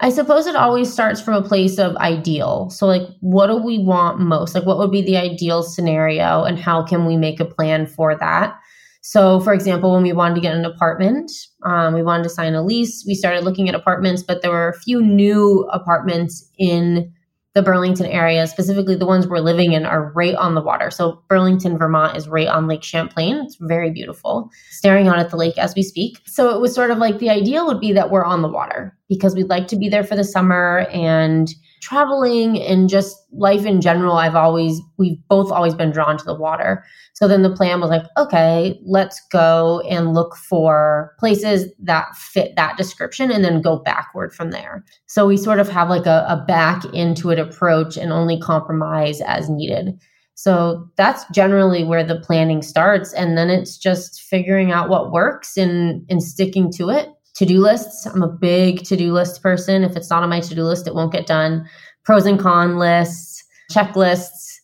I 0.00 0.10
suppose 0.10 0.46
it 0.46 0.56
always 0.56 0.92
starts 0.92 1.20
from 1.20 1.34
a 1.34 1.46
place 1.46 1.78
of 1.78 1.96
ideal. 1.96 2.70
So, 2.70 2.86
like, 2.86 3.08
what 3.20 3.48
do 3.48 3.56
we 3.56 3.78
want 3.78 4.20
most? 4.20 4.54
Like, 4.54 4.64
what 4.64 4.78
would 4.78 4.90
be 4.90 5.02
the 5.02 5.16
ideal 5.16 5.62
scenario, 5.62 6.44
and 6.44 6.58
how 6.58 6.82
can 6.82 7.06
we 7.06 7.16
make 7.16 7.38
a 7.38 7.44
plan 7.44 7.86
for 7.86 8.16
that? 8.16 8.58
So, 9.06 9.38
for 9.40 9.52
example, 9.52 9.92
when 9.92 10.02
we 10.02 10.14
wanted 10.14 10.36
to 10.36 10.40
get 10.40 10.54
an 10.54 10.64
apartment, 10.64 11.30
um, 11.62 11.92
we 11.92 12.02
wanted 12.02 12.22
to 12.22 12.30
sign 12.30 12.54
a 12.54 12.62
lease, 12.62 13.04
we 13.06 13.14
started 13.14 13.44
looking 13.44 13.68
at 13.68 13.74
apartments, 13.74 14.22
but 14.22 14.40
there 14.40 14.50
were 14.50 14.70
a 14.70 14.80
few 14.80 15.02
new 15.02 15.68
apartments 15.70 16.50
in 16.56 17.12
the 17.52 17.60
Burlington 17.60 18.06
area, 18.06 18.46
specifically 18.46 18.94
the 18.94 19.04
ones 19.04 19.26
we're 19.26 19.40
living 19.40 19.74
in, 19.74 19.84
are 19.84 20.10
right 20.12 20.34
on 20.34 20.54
the 20.54 20.62
water. 20.62 20.90
So, 20.90 21.22
Burlington, 21.28 21.76
Vermont 21.76 22.16
is 22.16 22.28
right 22.28 22.48
on 22.48 22.66
Lake 22.66 22.82
Champlain. 22.82 23.36
It's 23.44 23.58
very 23.60 23.90
beautiful, 23.90 24.48
staring 24.70 25.06
out 25.06 25.18
at 25.18 25.28
the 25.28 25.36
lake 25.36 25.58
as 25.58 25.74
we 25.74 25.82
speak. 25.82 26.22
So, 26.24 26.56
it 26.56 26.60
was 26.62 26.74
sort 26.74 26.90
of 26.90 26.96
like 26.96 27.18
the 27.18 27.28
ideal 27.28 27.66
would 27.66 27.80
be 27.80 27.92
that 27.92 28.10
we're 28.10 28.24
on 28.24 28.40
the 28.40 28.48
water 28.48 28.96
because 29.08 29.34
we'd 29.34 29.48
like 29.48 29.68
to 29.68 29.76
be 29.76 29.88
there 29.88 30.04
for 30.04 30.16
the 30.16 30.24
summer 30.24 30.86
and 30.92 31.54
traveling 31.84 32.60
and 32.62 32.88
just 32.88 33.16
life 33.32 33.66
in 33.66 33.80
general, 33.80 34.16
I've 34.16 34.34
always, 34.34 34.80
we've 34.96 35.18
both 35.28 35.52
always 35.52 35.74
been 35.74 35.90
drawn 35.90 36.16
to 36.16 36.24
the 36.24 36.34
water. 36.34 36.82
So 37.12 37.28
then 37.28 37.42
the 37.42 37.54
plan 37.54 37.80
was 37.80 37.90
like, 37.90 38.04
okay, 38.16 38.80
let's 38.86 39.20
go 39.30 39.80
and 39.80 40.14
look 40.14 40.34
for 40.36 41.14
places 41.18 41.70
that 41.80 42.16
fit 42.16 42.56
that 42.56 42.78
description 42.78 43.30
and 43.30 43.44
then 43.44 43.60
go 43.60 43.78
backward 43.78 44.32
from 44.32 44.50
there. 44.50 44.82
So 45.06 45.26
we 45.26 45.36
sort 45.36 45.60
of 45.60 45.68
have 45.68 45.90
like 45.90 46.06
a, 46.06 46.24
a 46.26 46.42
back 46.48 46.84
into 46.94 47.30
it 47.30 47.38
approach 47.38 47.98
and 47.98 48.12
only 48.12 48.40
compromise 48.40 49.20
as 49.20 49.50
needed. 49.50 50.00
So 50.36 50.88
that's 50.96 51.24
generally 51.32 51.84
where 51.84 52.02
the 52.02 52.18
planning 52.18 52.62
starts. 52.62 53.12
And 53.12 53.36
then 53.36 53.50
it's 53.50 53.76
just 53.76 54.22
figuring 54.22 54.72
out 54.72 54.88
what 54.88 55.12
works 55.12 55.56
and, 55.56 56.04
and 56.08 56.22
sticking 56.22 56.72
to 56.72 56.88
it 56.88 57.10
to-do 57.34 57.60
lists. 57.60 58.06
I'm 58.06 58.22
a 58.22 58.28
big 58.28 58.84
to-do 58.84 59.12
list 59.12 59.42
person. 59.42 59.82
If 59.84 59.96
it's 59.96 60.10
not 60.10 60.22
on 60.22 60.28
my 60.28 60.40
to-do 60.40 60.62
list, 60.64 60.86
it 60.86 60.94
won't 60.94 61.12
get 61.12 61.26
done. 61.26 61.68
Pros 62.04 62.26
and 62.26 62.38
con 62.38 62.78
lists, 62.78 63.44
checklists, 63.72 64.54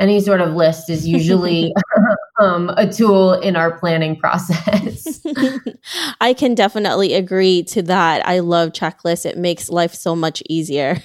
any 0.00 0.18
sort 0.18 0.40
of 0.40 0.54
list 0.54 0.88
is 0.88 1.06
usually 1.06 1.74
um, 2.40 2.70
a 2.76 2.90
tool 2.90 3.34
in 3.34 3.54
our 3.54 3.78
planning 3.78 4.16
process. 4.16 5.20
I 6.20 6.32
can 6.32 6.54
definitely 6.54 7.12
agree 7.14 7.62
to 7.64 7.82
that. 7.82 8.26
I 8.26 8.40
love 8.40 8.70
checklists. 8.70 9.26
It 9.26 9.36
makes 9.36 9.68
life 9.68 9.94
so 9.94 10.16
much 10.16 10.42
easier. 10.48 10.96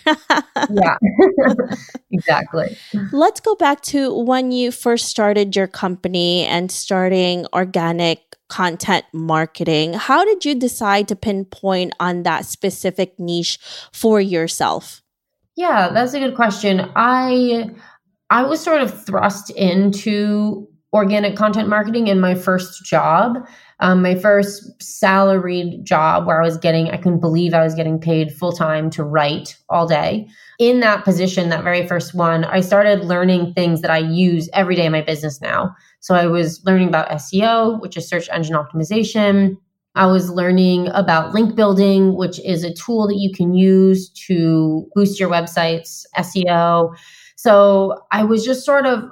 yeah, 0.72 0.98
exactly. 2.12 2.77
Let's 3.12 3.41
go 3.41 3.55
back 3.55 3.82
to 3.82 4.17
when 4.17 4.51
you 4.51 4.72
first 4.72 5.08
started 5.08 5.55
your 5.55 5.67
company 5.67 6.46
and 6.46 6.72
starting 6.72 7.46
organic 7.53 8.25
content 8.48 9.06
marketing. 9.14 9.94
How 9.94 10.24
did 10.24 10.46
you 10.46 10.56
decide 10.56 11.08
to 11.08 11.16
pinpoint 11.16 11.94
on 12.00 12.24
that 12.24 12.46
specific 12.46 13.20
niche 13.20 13.60
for 13.92 14.22
yourself? 14.22 15.02
Yeah, 15.56 15.90
that's 15.90 16.14
a 16.14 16.20
good 16.20 16.36
question. 16.36 16.92
I 16.96 17.72
I 18.30 18.44
was 18.44 18.62
sort 18.62 18.82
of 18.82 19.06
thrust 19.06 19.50
into 19.52 20.68
organic 20.94 21.36
content 21.36 21.70
marketing 21.70 22.08
in 22.08 22.20
my 22.20 22.36
first 22.36 22.84
job. 22.86 23.38
Um, 23.79 24.01
my 24.01 24.15
first 24.15 24.82
salaried 24.82 25.84
job 25.84 26.25
where 26.25 26.41
I 26.41 26.46
was 26.46 26.58
getting, 26.58 26.89
I 26.89 26.98
couldn't 26.98 27.20
believe 27.20 27.53
I 27.53 27.63
was 27.63 27.75
getting 27.75 28.00
paid 28.00 28.34
full 28.34 28.53
time 28.53 28.89
to 28.91 29.03
write 29.03 29.58
all 29.70 29.86
day. 29.86 30.27
In 30.60 30.79
that 30.79 31.03
position, 31.03 31.50
that 31.50 31.63
very 31.63 31.86
first 31.86 32.13
one, 32.13 32.46
I 32.46 32.62
started 32.62 33.03
learning 33.03 33.53
things 33.53 33.82
that 33.82 33.91
I 33.91 33.98
use 33.98 34.50
every 34.53 34.75
day 34.75 34.86
in 34.86 34.91
my 34.94 35.01
business 35.01 35.41
now. 35.41 35.75
So 36.00 36.15
I 36.15 36.27
was 36.27 36.63
learning 36.65 36.88
about 36.88 37.10
SEO, 37.10 37.82
which 37.82 37.98
is 37.98 38.08
search 38.08 38.29
engine 38.32 38.55
optimization. 38.55 39.58
I 39.96 40.08
was 40.08 40.29
learning 40.29 40.89
about 40.89 41.34
link 41.34 41.55
building, 41.55 42.15
which 42.15 42.39
is 42.41 42.63
a 42.63 42.74
tool 42.74 43.08
that 43.08 43.17
you 43.17 43.34
can 43.34 43.53
use 43.53 44.10
to 44.27 44.88
boost 44.94 45.20
your 45.20 45.29
website's 45.29 46.05
SEO. 46.17 46.96
So 47.36 48.01
I 48.12 48.24
was 48.24 48.44
just 48.46 48.65
sort 48.65 48.86
of 48.86 49.03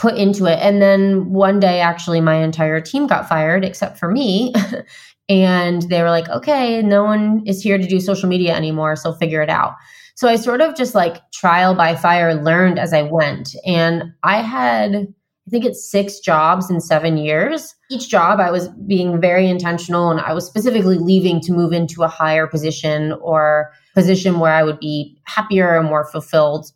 put 0.00 0.16
into 0.16 0.46
it. 0.46 0.58
And 0.60 0.80
then 0.80 1.30
one 1.30 1.60
day, 1.60 1.80
actually, 1.80 2.22
my 2.22 2.36
entire 2.36 2.80
team 2.80 3.06
got 3.06 3.28
fired 3.28 3.64
except 3.64 3.98
for 3.98 4.10
me. 4.10 4.54
and 5.28 5.82
they 5.82 6.02
were 6.02 6.10
like, 6.10 6.28
okay, 6.30 6.82
no 6.82 7.04
one 7.04 7.42
is 7.46 7.62
here 7.62 7.76
to 7.76 7.86
do 7.86 8.00
social 8.00 8.28
media 8.28 8.56
anymore. 8.56 8.96
So 8.96 9.12
figure 9.12 9.42
it 9.42 9.50
out. 9.50 9.74
So 10.14 10.26
I 10.26 10.36
sort 10.36 10.62
of 10.62 10.74
just 10.74 10.94
like 10.94 11.18
trial 11.32 11.74
by 11.74 11.94
fire 11.94 12.34
learned 12.34 12.78
as 12.78 12.94
I 12.94 13.02
went. 13.02 13.54
And 13.66 14.04
I 14.22 14.40
had, 14.40 14.94
I 14.94 15.50
think 15.50 15.66
it's 15.66 15.90
six 15.90 16.18
jobs 16.18 16.70
in 16.70 16.80
seven 16.80 17.18
years. 17.18 17.74
Each 17.90 18.08
job, 18.08 18.40
I 18.40 18.50
was 18.50 18.68
being 18.86 19.20
very 19.20 19.48
intentional 19.48 20.10
and 20.10 20.20
I 20.20 20.32
was 20.32 20.46
specifically 20.46 20.96
leaving 20.96 21.42
to 21.42 21.52
move 21.52 21.74
into 21.74 22.04
a 22.04 22.08
higher 22.08 22.46
position 22.46 23.12
or 23.20 23.70
position 23.94 24.40
where 24.40 24.52
I 24.52 24.62
would 24.62 24.80
be 24.80 25.18
happier 25.24 25.76
and 25.76 25.88
more 25.88 26.06
fulfilled 26.06 26.72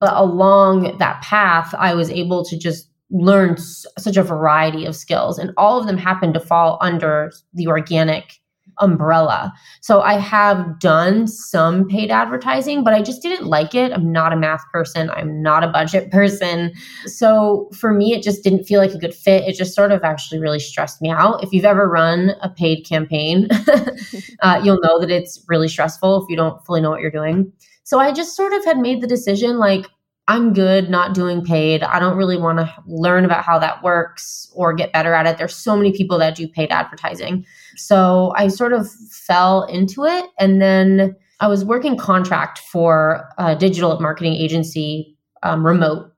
but 0.00 0.12
along 0.14 0.98
that 0.98 1.22
path, 1.22 1.74
I 1.74 1.94
was 1.94 2.10
able 2.10 2.44
to 2.44 2.58
just 2.58 2.88
learn 3.10 3.52
s- 3.52 3.86
such 3.98 4.16
a 4.16 4.22
variety 4.22 4.84
of 4.84 4.94
skills, 4.94 5.38
and 5.38 5.52
all 5.56 5.80
of 5.80 5.86
them 5.86 5.96
happened 5.96 6.34
to 6.34 6.40
fall 6.40 6.78
under 6.80 7.32
the 7.54 7.66
organic 7.66 8.38
umbrella. 8.80 9.52
So 9.80 10.00
I 10.00 10.14
have 10.18 10.78
done 10.78 11.26
some 11.26 11.88
paid 11.88 12.10
advertising, 12.10 12.84
but 12.84 12.94
I 12.94 13.02
just 13.02 13.22
didn't 13.22 13.46
like 13.46 13.74
it. 13.74 13.92
I'm 13.92 14.12
not 14.12 14.32
a 14.32 14.36
math 14.36 14.62
person, 14.72 15.10
I'm 15.10 15.42
not 15.42 15.64
a 15.64 15.68
budget 15.68 16.10
person. 16.12 16.72
So 17.06 17.70
for 17.74 17.92
me, 17.92 18.14
it 18.14 18.22
just 18.22 18.42
didn't 18.42 18.64
feel 18.64 18.80
like 18.80 18.92
a 18.92 18.98
good 18.98 19.14
fit. 19.14 19.44
It 19.44 19.56
just 19.56 19.74
sort 19.74 19.92
of 19.92 20.04
actually 20.04 20.40
really 20.40 20.60
stressed 20.60 21.02
me 21.02 21.10
out. 21.10 21.42
If 21.42 21.52
you've 21.52 21.64
ever 21.64 21.88
run 21.88 22.32
a 22.40 22.48
paid 22.48 22.84
campaign, 22.84 23.48
uh, 24.42 24.60
you'll 24.62 24.80
know 24.80 25.00
that 25.00 25.10
it's 25.10 25.44
really 25.48 25.68
stressful 25.68 26.22
if 26.22 26.28
you 26.28 26.36
don't 26.36 26.64
fully 26.64 26.80
know 26.80 26.90
what 26.90 27.00
you're 27.00 27.10
doing. 27.10 27.52
So 27.88 27.98
I 27.98 28.12
just 28.12 28.36
sort 28.36 28.52
of 28.52 28.66
had 28.66 28.76
made 28.76 29.00
the 29.00 29.06
decision 29.06 29.56
like, 29.56 29.86
I'm 30.26 30.52
good 30.52 30.90
not 30.90 31.14
doing 31.14 31.42
paid. 31.42 31.82
I 31.82 31.98
don't 31.98 32.18
really 32.18 32.36
want 32.36 32.58
to 32.58 32.70
learn 32.86 33.24
about 33.24 33.44
how 33.44 33.58
that 33.60 33.82
works 33.82 34.46
or 34.54 34.74
get 34.74 34.92
better 34.92 35.14
at 35.14 35.26
it. 35.26 35.38
There's 35.38 35.56
so 35.56 35.74
many 35.74 35.90
people 35.90 36.18
that 36.18 36.34
do 36.34 36.46
paid 36.46 36.70
advertising. 36.70 37.46
So 37.76 38.34
I 38.36 38.48
sort 38.48 38.74
of 38.74 38.90
fell 38.90 39.62
into 39.62 40.04
it. 40.04 40.26
And 40.38 40.60
then 40.60 41.16
I 41.40 41.48
was 41.48 41.64
working 41.64 41.96
contract 41.96 42.58
for 42.58 43.26
a 43.38 43.56
digital 43.56 43.98
marketing 44.00 44.34
agency 44.34 45.16
um, 45.42 45.64
remote. 45.64 46.12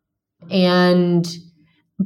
And 0.51 1.25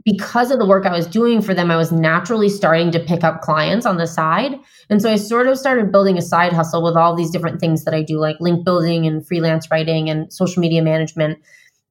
because 0.02 0.50
of 0.50 0.58
the 0.58 0.66
work 0.66 0.86
I 0.86 0.92
was 0.92 1.06
doing 1.06 1.40
for 1.40 1.54
them, 1.54 1.70
I 1.70 1.76
was 1.76 1.92
naturally 1.92 2.48
starting 2.48 2.90
to 2.92 3.00
pick 3.00 3.22
up 3.22 3.42
clients 3.42 3.86
on 3.86 3.96
the 3.96 4.06
side. 4.06 4.58
And 4.90 5.00
so 5.00 5.10
I 5.10 5.16
sort 5.16 5.46
of 5.46 5.58
started 5.58 5.92
building 5.92 6.18
a 6.18 6.22
side 6.22 6.52
hustle 6.52 6.82
with 6.82 6.96
all 6.96 7.14
these 7.14 7.30
different 7.30 7.60
things 7.60 7.84
that 7.84 7.94
I 7.94 8.02
do, 8.02 8.18
like 8.18 8.36
link 8.40 8.64
building 8.64 9.06
and 9.06 9.26
freelance 9.26 9.70
writing 9.70 10.10
and 10.10 10.32
social 10.32 10.60
media 10.60 10.82
management. 10.82 11.38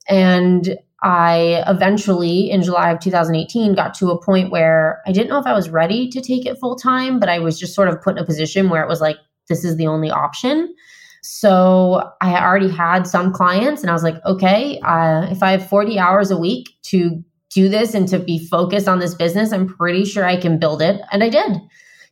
And 0.10 0.78
I 1.02 1.64
eventually, 1.68 2.50
in 2.50 2.62
July 2.62 2.92
of 2.92 3.00
2018, 3.00 3.76
got 3.76 3.94
to 3.96 4.10
a 4.12 4.22
point 4.22 4.52
where 4.52 5.02
I 5.06 5.12
didn't 5.12 5.30
know 5.30 5.40
if 5.40 5.46
I 5.46 5.54
was 5.54 5.70
ready 5.70 6.10
to 6.10 6.22
take 6.22 6.46
it 6.46 6.60
full 6.60 6.76
time, 6.76 7.20
but 7.20 7.30
I 7.30 7.40
was 7.40 7.60
just 7.60 7.76
sort 7.76 7.90
of 7.90 8.02
put 8.02 8.18
in 8.18 8.24
a 8.24 8.26
position 8.26 8.70
where 8.70 8.84
it 8.84 8.88
was 8.88 9.02
like, 9.02 9.18
this 9.50 9.66
is 9.66 9.76
the 9.76 9.88
only 9.88 10.10
option. 10.10 10.74
So 11.22 12.12
I 12.22 12.42
already 12.42 12.70
had 12.70 13.06
some 13.06 13.32
clients, 13.34 13.82
and 13.82 13.90
I 13.90 13.94
was 13.94 14.04
like, 14.04 14.16
okay, 14.26 14.80
uh, 14.80 15.28
if 15.30 15.44
I 15.44 15.52
have 15.52 15.68
40 15.68 16.00
hours 16.00 16.32
a 16.32 16.38
week 16.38 16.70
to 16.84 17.24
do 17.54 17.70
this 17.70 17.94
and 17.94 18.08
to 18.10 18.20
be 18.20 18.46
focused 18.48 18.88
on 18.88 19.00
this 19.00 19.16
business, 19.16 19.52
I'm 19.52 19.68
pretty 19.68 20.06
sure 20.06 20.26
I 20.26 20.40
can 20.40 20.60
build 20.60 20.82
it. 20.82 21.02
And 21.12 21.24
I 21.24 21.30
did. 21.30 21.58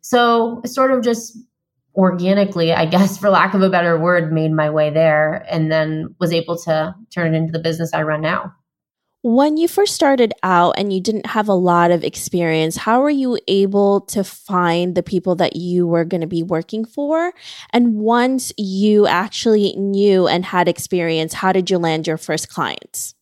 So 0.02 0.62
sort 0.66 0.92
of 0.92 1.04
just 1.04 1.38
organically, 1.96 2.74
I 2.74 2.86
guess, 2.86 3.18
for 3.20 3.30
lack 3.30 3.54
of 3.54 3.62
a 3.62 3.70
better 3.70 4.00
word, 4.00 4.32
made 4.32 4.52
my 4.52 4.70
way 4.70 4.90
there 4.90 5.46
and 5.50 5.72
then 5.72 6.16
was 6.20 6.34
able 6.34 6.58
to 6.60 6.96
turn 7.14 7.34
it 7.34 7.38
into 7.38 7.52
the 7.52 7.60
business 7.60 7.94
I 7.94 8.04
run 8.04 8.22
now. 8.22 8.54
When 9.24 9.56
you 9.56 9.68
first 9.68 9.94
started 9.94 10.34
out 10.42 10.74
and 10.80 10.92
you 10.92 11.00
didn't 11.00 11.28
have 11.28 11.48
a 11.48 11.54
lot 11.54 11.92
of 11.92 12.04
experience, 12.04 12.76
how 12.76 13.02
were 13.02 13.12
you 13.12 13.38
able 13.48 14.02
to 14.02 14.24
find 14.24 14.96
the 14.96 15.04
people 15.04 15.36
that 15.36 15.56
you 15.56 15.86
were 15.86 16.06
going 16.06 16.22
to 16.22 16.28
be 16.28 16.42
working 16.42 16.86
for? 16.86 17.32
And 17.72 17.98
once 17.98 18.52
you 18.58 19.06
actually 19.06 19.76
knew 19.78 20.28
and 20.28 20.44
had 20.44 20.68
experience, 20.68 21.34
how 21.34 21.52
did 21.52 21.70
you 21.70 21.78
land 21.78 22.08
your 22.08 22.18
first 22.18 22.50
clients? 22.50 23.14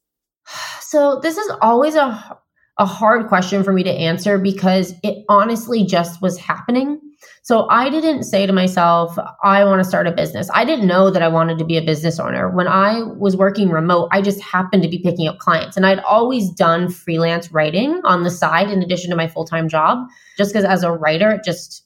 So 0.82 1.20
this 1.22 1.38
is 1.38 1.51
always 1.62 1.96
a 1.96 2.39
a 2.79 2.86
hard 2.86 3.27
question 3.27 3.62
for 3.62 3.74
me 3.74 3.84
to 3.84 3.91
answer 3.91 4.38
because 4.38 4.94
it 5.03 5.25
honestly 5.27 5.86
just 5.86 6.22
was 6.22 6.38
happening. 6.39 7.00
So 7.44 7.68
I 7.70 7.89
didn't 7.89 8.24
say 8.24 8.46
to 8.46 8.53
myself, 8.53 9.18
I 9.44 9.65
want 9.65 9.82
to 9.82 9.84
start 9.84 10.08
a 10.08 10.12
business. 10.12 10.50
I 10.53 10.63
didn't 10.63 10.88
know 10.88 11.12
that 11.12 11.22
I 11.22 11.27
wanted 11.27 11.58
to 11.60 11.65
be 11.65 11.75
a 11.75 11.82
business 11.82 12.20
owner. 12.20 12.50
When 12.50 12.68
I 12.70 13.03
was 13.03 13.36
working 13.36 13.70
remote, 13.70 14.08
I 14.12 14.22
just 14.22 14.39
happened 14.39 14.84
to 14.84 14.89
be 14.89 15.00
picking 15.00 15.27
up 15.27 15.39
clients. 15.39 15.75
And 15.75 15.86
I'd 15.86 16.00
always 16.00 16.50
done 16.51 16.89
freelance 16.89 17.51
writing 17.51 18.00
on 18.06 18.24
the 18.24 18.32
side 18.32 18.70
in 18.70 18.82
addition 18.82 19.10
to 19.10 19.15
my 19.18 19.27
full 19.27 19.46
time 19.46 19.68
job, 19.68 20.08
just 20.38 20.53
because 20.53 20.63
as 20.63 20.84
a 20.84 20.91
writer, 20.91 21.32
it 21.32 21.44
just, 21.44 21.84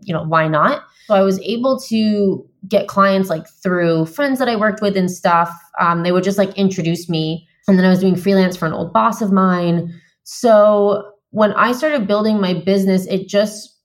you 0.00 0.14
know, 0.14 0.24
why 0.24 0.48
not? 0.48 0.82
So 1.08 1.14
I 1.14 1.22
was 1.22 1.40
able 1.40 1.78
to 1.88 2.48
get 2.68 2.88
clients 2.88 3.28
like 3.28 3.46
through 3.62 4.06
friends 4.06 4.38
that 4.38 4.48
I 4.48 4.56
worked 4.56 4.80
with 4.80 4.96
and 4.96 5.10
stuff. 5.10 5.52
Um, 5.78 6.04
they 6.04 6.12
would 6.12 6.24
just 6.24 6.38
like 6.38 6.56
introduce 6.56 7.08
me 7.08 7.46
and 7.68 7.78
then 7.78 7.84
I 7.84 7.90
was 7.90 8.00
doing 8.00 8.16
freelance 8.16 8.56
for 8.56 8.66
an 8.66 8.72
old 8.72 8.92
boss 8.92 9.22
of 9.22 9.32
mine. 9.32 9.94
So 10.24 11.12
when 11.30 11.52
I 11.52 11.72
started 11.72 12.06
building 12.06 12.40
my 12.40 12.54
business, 12.54 13.06
it 13.06 13.28
just 13.28 13.78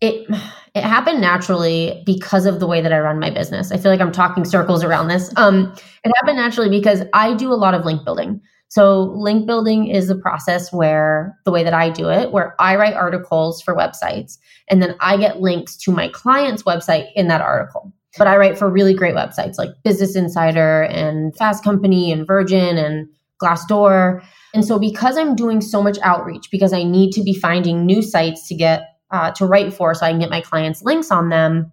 it 0.00 0.26
it 0.74 0.82
happened 0.82 1.20
naturally 1.20 2.02
because 2.06 2.46
of 2.46 2.60
the 2.60 2.66
way 2.66 2.80
that 2.80 2.92
I 2.92 2.98
run 2.98 3.18
my 3.18 3.30
business. 3.30 3.70
I 3.70 3.76
feel 3.76 3.90
like 3.90 4.00
I'm 4.00 4.12
talking 4.12 4.44
circles 4.44 4.82
around 4.82 5.08
this. 5.08 5.30
Um, 5.36 5.74
it 6.04 6.12
happened 6.16 6.38
naturally 6.38 6.70
because 6.70 7.02
I 7.12 7.34
do 7.34 7.52
a 7.52 7.54
lot 7.54 7.74
of 7.74 7.84
link 7.84 8.04
building. 8.04 8.40
So 8.68 9.12
link 9.14 9.46
building 9.46 9.88
is 9.88 10.08
a 10.08 10.14
process 10.14 10.72
where 10.72 11.36
the 11.44 11.50
way 11.50 11.62
that 11.62 11.74
I 11.74 11.90
do 11.90 12.08
it, 12.08 12.32
where 12.32 12.54
I 12.58 12.76
write 12.76 12.94
articles 12.94 13.60
for 13.60 13.76
websites 13.76 14.38
and 14.68 14.82
then 14.82 14.96
I 15.00 15.18
get 15.18 15.42
links 15.42 15.76
to 15.78 15.92
my 15.92 16.08
client's 16.08 16.62
website 16.62 17.08
in 17.14 17.28
that 17.28 17.42
article. 17.42 17.92
But 18.18 18.26
I 18.26 18.36
write 18.36 18.58
for 18.58 18.70
really 18.70 18.94
great 18.94 19.14
websites 19.14 19.56
like 19.58 19.70
Business 19.84 20.16
Insider 20.16 20.82
and 20.82 21.34
Fast 21.36 21.64
Company 21.64 22.12
and 22.12 22.26
Virgin 22.26 22.76
and 22.76 23.08
Glassdoor. 23.42 24.22
And 24.54 24.64
so 24.64 24.78
because 24.78 25.16
I'm 25.16 25.34
doing 25.34 25.60
so 25.60 25.82
much 25.82 25.98
outreach, 26.02 26.50
because 26.50 26.72
I 26.72 26.82
need 26.82 27.12
to 27.12 27.22
be 27.22 27.34
finding 27.34 27.86
new 27.86 28.02
sites 28.02 28.46
to 28.48 28.54
get 28.54 28.82
uh, 29.10 29.30
to 29.32 29.46
write 29.46 29.72
for 29.72 29.94
so 29.94 30.06
I 30.06 30.10
can 30.10 30.20
get 30.20 30.30
my 30.30 30.40
clients 30.40 30.82
links 30.82 31.10
on 31.10 31.30
them, 31.30 31.72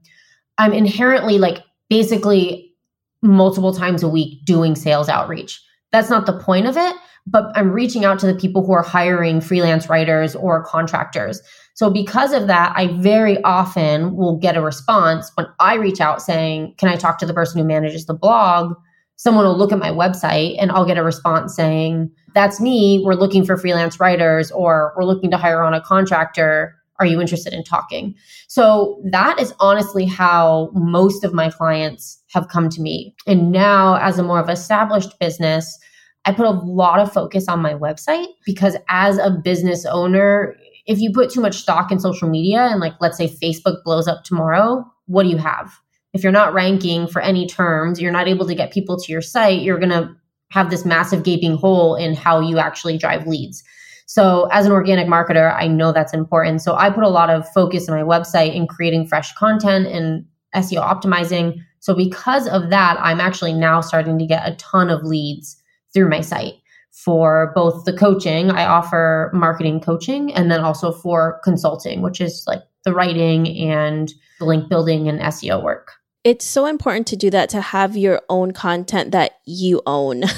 I'm 0.58 0.74
inherently 0.74 1.38
like 1.38 1.64
basically 1.90 2.74
multiple 3.22 3.74
times 3.74 4.04
a 4.04 4.10
week 4.10 4.46
doing 4.46 4.76
sales 4.76 5.10
outreach. 5.10 5.62
That's 5.92 6.10
not 6.10 6.26
the 6.26 6.40
point 6.40 6.68
of 6.68 6.78
it, 6.78 6.96
but 7.32 7.52
I'm 7.56 7.72
reaching 7.72 8.06
out 8.06 8.20
to 8.20 8.26
the 8.26 8.36
people 8.36 8.66
who 8.66 8.74
are 8.74 8.84
hiring 8.84 9.42
freelance 9.42 9.90
writers 9.90 10.36
or 10.36 10.64
contractors. 10.64 11.42
So, 11.76 11.90
because 11.90 12.34
of 12.34 12.48
that, 12.48 12.74
I 12.76 12.88
very 12.88 13.42
often 13.44 14.16
will 14.16 14.38
get 14.38 14.58
a 14.58 14.62
response 14.62 15.32
when 15.36 15.48
I 15.60 15.76
reach 15.76 16.02
out 16.02 16.22
saying, 16.22 16.76
Can 16.78 16.90
I 16.90 16.96
talk 16.96 17.20
to 17.20 17.26
the 17.26 17.34
person 17.34 17.60
who 17.60 17.68
manages 17.68 18.06
the 18.06 18.14
blog? 18.14 18.76
Someone 19.16 19.46
will 19.46 19.58
look 19.58 19.72
at 19.72 19.80
my 19.80 19.92
website 19.92 20.56
and 20.60 20.72
I'll 20.72 20.86
get 20.86 20.98
a 20.98 21.04
response 21.04 21.56
saying, 21.56 22.12
That's 22.34 22.60
me. 22.60 23.02
We're 23.06 23.14
looking 23.14 23.46
for 23.46 23.58
freelance 23.58 24.00
writers 24.00 24.52
or 24.52 24.94
we're 24.98 25.06
looking 25.06 25.32
to 25.32 25.38
hire 25.38 25.64
on 25.64 25.74
a 25.74 25.82
contractor. 25.82 26.76
Are 27.00 27.06
you 27.06 27.22
interested 27.22 27.54
in 27.54 27.64
talking? 27.64 28.14
So, 28.48 29.02
that 29.12 29.40
is 29.40 29.54
honestly 29.60 30.06
how 30.06 30.72
most 30.74 31.24
of 31.24 31.34
my 31.34 31.50
clients 31.50 32.22
have 32.34 32.50
come 32.50 32.70
to 32.70 32.82
me. 32.82 33.16
And 33.26 33.52
now, 33.52 33.96
as 33.96 34.20
a 34.20 34.24
more 34.24 34.40
of 34.40 34.50
established 34.50 35.18
business, 35.20 35.78
I 36.26 36.34
put 36.34 36.46
a 36.46 36.52
lot 36.52 37.00
of 37.00 37.12
focus 37.12 37.48
on 37.48 37.62
my 37.62 37.74
website 37.74 38.28
because 38.46 38.76
as 38.90 39.18
a 39.18 39.32
business 39.32 39.86
owner, 39.86 40.56
if 40.86 41.00
you 41.00 41.12
put 41.14 41.32
too 41.32 41.42
much 41.42 41.56
stock 41.56 41.92
in 41.92 42.00
social 42.00 42.30
media 42.30 42.60
and 42.60 42.80
like 42.80 42.94
let's 43.00 43.18
say 43.18 43.28
Facebook 43.28 43.84
blows 43.84 44.08
up 44.08 44.24
tomorrow, 44.24 44.86
what 45.06 45.24
do 45.24 45.30
you 45.30 45.38
have? 45.38 45.74
If 46.14 46.24
you're 46.24 46.32
not 46.32 46.54
ranking 46.54 47.08
for 47.08 47.22
any 47.22 47.48
terms, 47.48 48.02
you're 48.02 48.12
not 48.12 48.28
able 48.28 48.48
to 48.48 48.56
get 48.56 48.74
people 48.74 49.00
to 49.00 49.12
your 49.12 49.22
site, 49.22 49.62
you're 49.62 49.80
going 49.80 49.92
to 49.92 50.16
have 50.52 50.70
this 50.70 50.86
massive 50.86 51.24
gaping 51.24 51.56
hole 51.56 51.96
in 51.96 52.16
how 52.16 52.40
you 52.40 52.58
actually 52.58 52.98
drive 52.98 53.28
leads. 53.28 53.64
So, 54.08 54.50
as 54.52 54.66
an 54.66 54.72
organic 54.72 55.08
marketer, 55.08 55.56
I 55.56 55.68
know 55.68 55.92
that's 55.92 56.16
important. 56.16 56.64
So, 56.64 56.76
I 56.76 56.90
put 56.90 57.04
a 57.04 57.10
lot 57.10 57.30
of 57.30 57.48
focus 57.50 57.88
on 57.88 57.96
my 57.96 58.04
website 58.04 58.56
in 58.56 58.66
creating 58.66 59.06
fresh 59.06 59.34
content 59.36 59.86
and 59.86 60.26
SEO 60.56 60.82
optimizing. 60.82 61.60
So, 61.80 61.94
because 61.94 62.48
of 62.48 62.72
that, 62.72 62.98
I'm 63.00 63.20
actually 63.20 63.54
now 63.54 63.82
starting 63.82 64.18
to 64.18 64.26
get 64.26 64.48
a 64.48 64.56
ton 64.56 64.90
of 64.90 65.04
leads 65.04 65.59
through 65.94 66.10
my 66.10 66.22
site 66.22 66.56
for 66.92 67.52
both 67.56 67.86
the 67.86 67.94
coaching. 67.94 68.52
I 68.52 68.66
offer 68.66 69.32
marketing 69.34 69.80
coaching 69.80 70.34
and 70.34 70.52
then 70.52 70.62
also 70.62 70.92
for 70.92 71.40
consulting, 71.44 72.02
which 72.02 72.20
is 72.20 72.44
like 72.48 72.64
the 72.84 72.94
writing 72.94 73.48
and 73.58 74.12
the 74.40 74.46
link 74.46 74.70
building 74.70 75.08
and 75.08 75.20
SEO 75.20 75.64
work 75.64 75.92
it's 76.24 76.46
so 76.46 76.66
important 76.66 77.08
to 77.08 77.16
do 77.16 77.30
that 77.30 77.50
to 77.50 77.62
have 77.62 77.96
your 77.96 78.22
own 78.30 78.52
content 78.52 79.12
that 79.12 79.40
you 79.46 79.82
own. 79.86 80.24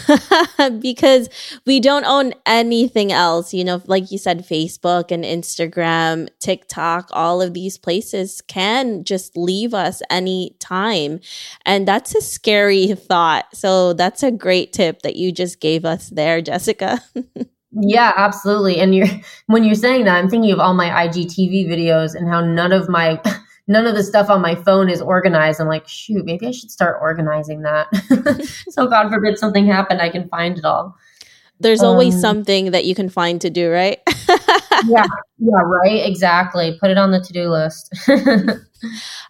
Because 0.80 1.28
we 1.66 1.80
don't 1.80 2.06
own 2.06 2.34
anything 2.46 3.12
else 3.12 3.52
you 3.52 3.64
know 3.64 3.82
like 3.88 4.12
you 4.12 4.18
said 4.18 4.48
facebook 4.48 5.12
and 5.12 5.24
instagram 5.24 6.28
tiktok 6.40 7.10
all 7.12 7.42
of 7.42 7.56
these 7.56 7.80
places 7.80 8.42
can 8.42 9.04
just 9.04 9.36
leave 9.36 9.74
us 9.74 10.04
any 10.12 10.56
time 10.60 11.20
and 11.66 11.88
that's 11.88 12.14
a 12.16 12.22
scary 12.22 12.88
thought. 12.96 13.46
So 13.56 13.94
that's 13.94 14.24
a 14.24 14.32
great 14.32 14.74
tip 14.74 15.02
that 15.02 15.16
you 15.16 15.32
just 15.32 15.60
gave 15.60 15.86
us 15.86 16.10
there 16.10 16.42
jessica. 16.42 17.02
Yeah, 17.74 18.12
absolutely. 18.18 18.82
And 18.82 18.94
you're 18.94 19.08
when 19.46 19.64
you're 19.64 19.76
saying 19.76 20.04
that, 20.04 20.18
I'm 20.18 20.30
thinking 20.30 20.52
of 20.52 20.60
all 20.60 20.74
my 20.74 20.90
IGTV 21.08 21.70
videos 21.70 22.16
and 22.16 22.28
how 22.28 22.42
none 22.42 22.74
of 22.74 22.90
my 22.90 23.22
none 23.68 23.88
of 23.88 23.96
the 23.96 24.03
stuff 24.03 24.30
on 24.30 24.41
my 24.41 24.56
phone 24.56 24.89
is 24.89 25.01
organized. 25.01 25.60
I'm 25.60 25.68
like, 25.68 25.88
shoot, 25.88 26.25
maybe 26.25 26.48
I 26.48 26.51
should 26.51 26.72
start 26.72 26.98
organizing 27.01 27.62
that. 27.62 27.88
so 28.70 28.88
God 28.88 29.10
forbid 29.10 29.38
something 29.38 29.65
happened, 29.65 30.01
I 30.01 30.10
can 30.10 30.27
find 30.30 30.58
it 30.58 30.65
all. 30.65 30.96
There's 31.62 31.84
always 31.84 32.15
um, 32.15 32.22
something 32.22 32.72
that 32.72 32.86
you 32.86 32.96
can 32.96 33.08
find 33.08 33.39
to 33.41 33.50
do, 33.51 33.70
right? 33.70 34.00
yeah, 34.88 35.06
yeah, 35.38 35.62
right. 35.63 36.03
Exactly. 36.06 36.75
Put 36.80 36.89
it 36.89 36.98
on 36.98 37.12
the 37.12 37.20
to-do 37.20 37.50
list. 37.50 37.94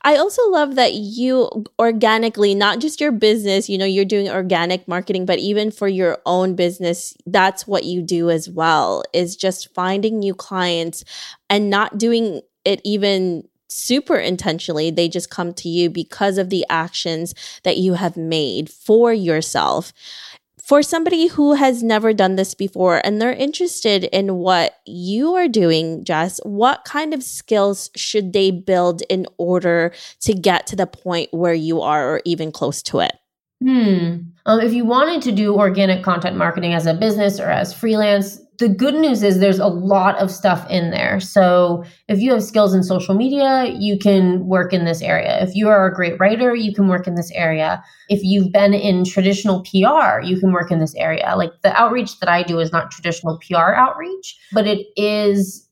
I 0.04 0.16
also 0.16 0.50
love 0.50 0.76
that 0.76 0.94
you 0.94 1.66
organically, 1.78 2.56
not 2.56 2.80
just 2.80 3.02
your 3.02 3.12
business, 3.12 3.68
you 3.68 3.78
know, 3.78 3.86
you're 3.86 4.06
doing 4.06 4.30
organic 4.30 4.88
marketing, 4.88 5.26
but 5.26 5.40
even 5.40 5.72
for 5.72 5.90
your 5.90 6.20
own 6.26 6.56
business, 6.56 7.16
that's 7.26 7.68
what 7.68 7.84
you 7.84 8.02
do 8.02 8.30
as 8.30 8.50
well, 8.50 9.04
is 9.14 9.36
just 9.36 9.74
finding 9.74 10.20
new 10.20 10.34
clients 10.34 11.04
and 11.50 11.70
not 11.70 11.98
doing 11.98 12.42
it 12.64 12.80
even 12.86 13.44
super 13.72 14.18
intentionally. 14.18 14.92
They 14.92 15.08
just 15.08 15.30
come 15.30 15.54
to 15.56 15.70
you 15.70 15.90
because 15.90 16.38
of 16.38 16.50
the 16.50 16.66
actions 16.70 17.34
that 17.64 17.78
you 17.78 17.94
have 17.94 18.18
made 18.18 18.70
for 18.70 19.14
yourself. 19.14 19.94
For 20.62 20.84
somebody 20.84 21.28
who 21.28 21.56
has 21.56 21.84
never 21.84 22.14
done 22.14 22.36
this 22.36 22.54
before 22.54 23.02
and 23.04 23.22
they're 23.22 23.34
interested 23.34 24.06
in 24.06 24.36
what 24.36 24.76
you 24.86 25.34
are 25.34 25.48
doing, 25.48 26.06
Jess, 26.06 26.40
what 26.44 26.86
kind 26.86 27.14
of 27.14 27.24
skills 27.24 27.90
should 27.96 28.32
they 28.32 28.52
build 28.52 29.02
in 29.10 29.26
order 29.38 29.92
to 30.22 30.34
get 30.34 30.68
to 30.68 30.76
the 30.76 30.88
point 30.88 31.30
where 31.32 31.54
you 31.54 31.82
are 31.82 32.16
or 32.16 32.22
even 32.26 32.52
close 32.52 32.82
to 32.84 33.00
it? 33.00 33.12
Hmm. 33.62 34.18
Um, 34.46 34.60
if 34.60 34.74
you 34.74 34.86
wanted 34.86 35.22
to 35.24 35.32
do 35.32 35.56
organic 35.56 36.04
content 36.04 36.36
marketing 36.36 36.74
as 36.74 36.88
a 36.88 36.94
business 36.94 37.40
or 37.40 37.50
as 37.50 37.74
freelance, 37.74 38.41
the 38.62 38.70
good 38.70 38.94
news 38.94 39.24
is 39.24 39.40
there's 39.40 39.58
a 39.58 39.66
lot 39.66 40.16
of 40.18 40.30
stuff 40.30 40.70
in 40.70 40.92
there. 40.92 41.20
So 41.20 41.84
if 42.08 42.20
you 42.20 42.32
have 42.32 42.44
skills 42.44 42.76
in 42.76 42.84
social 42.84 43.16
media, 43.16 43.66
you 43.76 43.98
can 43.98 44.46
work 44.46 44.72
in 44.72 44.86
this 44.86 45.02
area. 45.02 45.44
If 45.44 45.56
you 45.56 45.68
are 45.68 45.88
a 45.88 45.94
great 45.94 46.20
writer, 46.20 46.56
you 46.56 46.72
can 46.72 46.88
work 46.88 47.08
in 47.08 47.16
this 47.16 47.32
area. 47.32 47.84
If 48.08 48.20
you've 48.24 48.52
been 48.52 48.76
in 48.76 49.04
traditional 49.04 49.64
PR, 49.64 50.22
you 50.22 50.40
can 50.40 50.54
work 50.54 50.70
in 50.70 50.78
this 50.78 50.94
area. 50.94 51.34
Like 51.36 51.54
the 51.64 51.74
outreach 51.74 52.20
that 52.20 52.30
I 52.30 52.44
do 52.44 52.60
is 52.60 52.72
not 52.72 52.92
traditional 52.92 53.40
PR 53.40 53.74
outreach, 53.74 54.38
but 54.54 54.68
it 54.68 54.86
is 54.96 55.68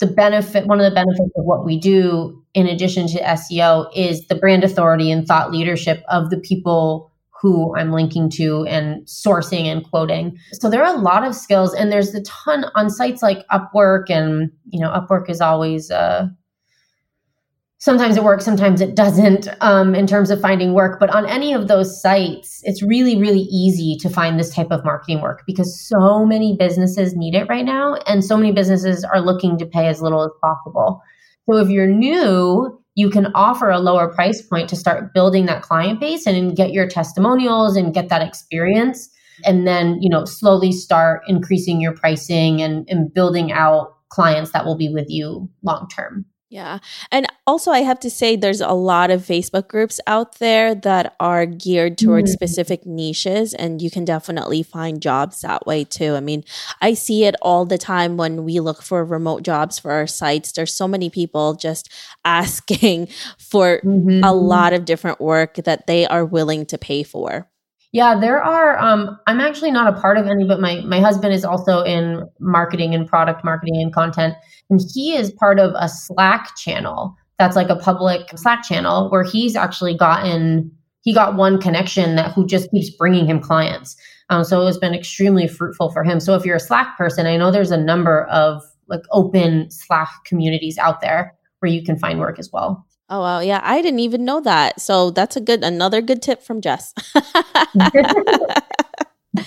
the 0.00 0.06
benefit, 0.06 0.66
one 0.66 0.80
of 0.80 0.84
the 0.84 0.94
benefits 0.94 1.32
of 1.36 1.46
what 1.46 1.64
we 1.64 1.78
do 1.78 2.44
in 2.52 2.66
addition 2.66 3.06
to 3.08 3.22
SEO 3.22 3.88
is 3.96 4.26
the 4.26 4.34
brand 4.34 4.64
authority 4.64 5.10
and 5.10 5.26
thought 5.26 5.50
leadership 5.50 6.04
of 6.10 6.28
the 6.28 6.38
people 6.38 7.10
who 7.44 7.76
I'm 7.76 7.92
linking 7.92 8.30
to 8.30 8.64
and 8.64 9.06
sourcing 9.06 9.66
and 9.66 9.84
quoting. 9.84 10.38
So 10.54 10.70
there 10.70 10.82
are 10.82 10.96
a 10.96 10.98
lot 10.98 11.26
of 11.26 11.34
skills 11.34 11.74
and 11.74 11.92
there's 11.92 12.14
a 12.14 12.22
ton 12.22 12.64
on 12.74 12.88
sites 12.88 13.22
like 13.22 13.46
Upwork 13.48 14.08
and 14.08 14.50
you 14.70 14.80
know 14.80 14.88
Upwork 14.88 15.28
is 15.28 15.42
always 15.42 15.90
uh 15.90 16.28
sometimes 17.76 18.16
it 18.16 18.24
works 18.24 18.46
sometimes 18.46 18.80
it 18.80 18.96
doesn't 18.96 19.46
um, 19.60 19.94
in 19.94 20.06
terms 20.06 20.30
of 20.30 20.40
finding 20.40 20.72
work 20.72 20.98
but 20.98 21.14
on 21.14 21.26
any 21.26 21.52
of 21.52 21.68
those 21.68 22.00
sites 22.00 22.60
it's 22.62 22.82
really 22.82 23.18
really 23.18 23.46
easy 23.52 23.94
to 24.00 24.08
find 24.08 24.40
this 24.40 24.54
type 24.54 24.68
of 24.70 24.82
marketing 24.86 25.20
work 25.20 25.42
because 25.46 25.86
so 25.86 26.24
many 26.24 26.56
businesses 26.58 27.14
need 27.14 27.34
it 27.34 27.46
right 27.50 27.66
now 27.66 27.94
and 28.06 28.24
so 28.24 28.38
many 28.38 28.52
businesses 28.52 29.04
are 29.04 29.20
looking 29.20 29.58
to 29.58 29.66
pay 29.66 29.86
as 29.86 30.00
little 30.00 30.24
as 30.24 30.30
possible 30.40 31.02
so 31.44 31.58
if 31.58 31.68
you're 31.68 31.86
new 31.86 32.82
you 32.94 33.10
can 33.10 33.26
offer 33.34 33.70
a 33.70 33.80
lower 33.80 34.08
price 34.08 34.40
point 34.40 34.68
to 34.68 34.76
start 34.76 35.12
building 35.12 35.46
that 35.46 35.62
client 35.62 36.00
base 36.00 36.26
and 36.26 36.56
get 36.56 36.72
your 36.72 36.88
testimonials 36.88 37.76
and 37.76 37.94
get 37.94 38.08
that 38.08 38.22
experience. 38.22 39.08
And 39.44 39.66
then 39.66 40.00
you 40.00 40.08
know 40.08 40.24
slowly 40.24 40.72
start 40.72 41.22
increasing 41.26 41.80
your 41.80 41.92
pricing 41.92 42.62
and, 42.62 42.86
and 42.88 43.12
building 43.12 43.50
out 43.52 43.94
clients 44.10 44.52
that 44.52 44.64
will 44.64 44.76
be 44.76 44.88
with 44.88 45.10
you 45.10 45.50
long 45.62 45.88
term 45.88 46.24
yeah. 46.50 46.78
And 47.10 47.26
also, 47.46 47.70
I 47.70 47.80
have 47.80 47.98
to 48.00 48.10
say, 48.10 48.36
there's 48.36 48.60
a 48.60 48.72
lot 48.72 49.10
of 49.10 49.22
Facebook 49.22 49.66
groups 49.66 49.98
out 50.06 50.38
there 50.38 50.74
that 50.74 51.16
are 51.18 51.46
geared 51.46 51.98
towards 51.98 52.30
mm-hmm. 52.30 52.34
specific 52.34 52.86
niches, 52.86 53.54
and 53.54 53.82
you 53.82 53.90
can 53.90 54.04
definitely 54.04 54.62
find 54.62 55.00
jobs 55.00 55.40
that 55.40 55.66
way 55.66 55.84
too. 55.84 56.14
I 56.14 56.20
mean, 56.20 56.44
I 56.80 56.94
see 56.94 57.24
it 57.24 57.34
all 57.42 57.64
the 57.64 57.78
time 57.78 58.16
when 58.16 58.44
we 58.44 58.60
look 58.60 58.82
for 58.82 59.04
remote 59.04 59.42
jobs 59.42 59.78
for 59.78 59.90
our 59.90 60.06
sites. 60.06 60.52
There's 60.52 60.72
so 60.72 60.86
many 60.86 61.10
people 61.10 61.54
just 61.54 61.90
asking 62.24 63.08
for 63.38 63.80
mm-hmm. 63.84 64.22
a 64.22 64.32
lot 64.32 64.72
of 64.72 64.84
different 64.84 65.20
work 65.20 65.56
that 65.56 65.86
they 65.86 66.06
are 66.06 66.24
willing 66.24 66.66
to 66.66 66.78
pay 66.78 67.02
for. 67.02 67.48
Yeah, 67.94 68.18
there 68.18 68.42
are. 68.42 68.76
Um, 68.76 69.16
I'm 69.28 69.38
actually 69.38 69.70
not 69.70 69.86
a 69.86 70.00
part 70.00 70.18
of 70.18 70.26
any, 70.26 70.42
but 70.44 70.58
my 70.58 70.80
my 70.80 70.98
husband 70.98 71.32
is 71.32 71.44
also 71.44 71.82
in 71.84 72.28
marketing 72.40 72.92
and 72.92 73.06
product 73.06 73.44
marketing 73.44 73.80
and 73.80 73.94
content, 73.94 74.34
and 74.68 74.80
he 74.92 75.14
is 75.14 75.30
part 75.30 75.60
of 75.60 75.74
a 75.76 75.88
Slack 75.88 76.56
channel 76.56 77.14
that's 77.38 77.54
like 77.54 77.68
a 77.68 77.76
public 77.76 78.36
Slack 78.36 78.64
channel 78.64 79.08
where 79.10 79.22
he's 79.22 79.54
actually 79.54 79.96
gotten 79.96 80.72
he 81.02 81.14
got 81.14 81.36
one 81.36 81.60
connection 81.60 82.16
that 82.16 82.32
who 82.32 82.44
just 82.48 82.68
keeps 82.72 82.90
bringing 82.90 83.26
him 83.26 83.38
clients. 83.38 83.96
Um, 84.28 84.42
so 84.42 84.66
it's 84.66 84.76
been 84.76 84.94
extremely 84.94 85.46
fruitful 85.46 85.92
for 85.92 86.02
him. 86.02 86.18
So 86.18 86.34
if 86.34 86.44
you're 86.44 86.56
a 86.56 86.60
Slack 86.60 86.98
person, 86.98 87.26
I 87.26 87.36
know 87.36 87.52
there's 87.52 87.70
a 87.70 87.76
number 87.76 88.24
of 88.24 88.60
like 88.88 89.02
open 89.12 89.70
Slack 89.70 90.10
communities 90.24 90.78
out 90.78 91.00
there 91.00 91.32
where 91.60 91.70
you 91.70 91.84
can 91.84 91.96
find 91.96 92.18
work 92.18 92.40
as 92.40 92.50
well. 92.52 92.84
Oh 93.10 93.20
wow, 93.20 93.40
yeah, 93.40 93.60
I 93.62 93.82
didn't 93.82 94.00
even 94.00 94.24
know 94.24 94.40
that. 94.40 94.80
So 94.80 95.10
that's 95.10 95.36
a 95.36 95.40
good 95.40 95.62
another 95.62 96.00
good 96.00 96.22
tip 96.22 96.42
from 96.42 96.60
Jess. 96.60 96.94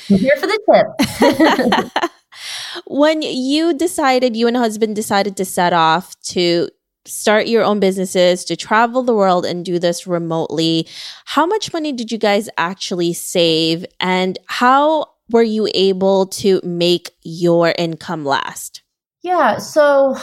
Here 0.08 0.36
for 0.38 0.48
the 0.48 1.91
tip. 1.91 2.12
when 2.88 3.22
you 3.22 3.74
decided 3.74 4.36
you 4.36 4.48
and 4.48 4.58
husband 4.58 4.96
decided 4.96 5.38
to 5.38 5.46
set 5.46 5.74
off 5.74 6.20
to 6.22 6.70
start 7.06 7.48
your 7.48 7.63
own 7.63 7.80
businesses, 7.80 8.43
to 8.46 8.56
travel 8.56 9.02
the 9.02 9.15
world 9.15 9.46
and 9.46 9.65
do 9.65 9.80
this 9.80 10.06
remotely, 10.06 10.88
how 11.26 11.46
much 11.46 11.74
money 11.74 11.91
did 11.91 12.12
you 12.12 12.17
guys 12.17 12.50
actually 12.58 13.13
save 13.13 13.86
and 14.00 14.38
how 14.48 15.08
were 15.30 15.43
you 15.43 15.70
able 15.74 16.28
to 16.28 16.62
make 16.63 17.12
your 17.24 17.74
income 17.78 18.26
last? 18.26 18.82
Yeah. 19.28 19.58
So, 19.58 20.16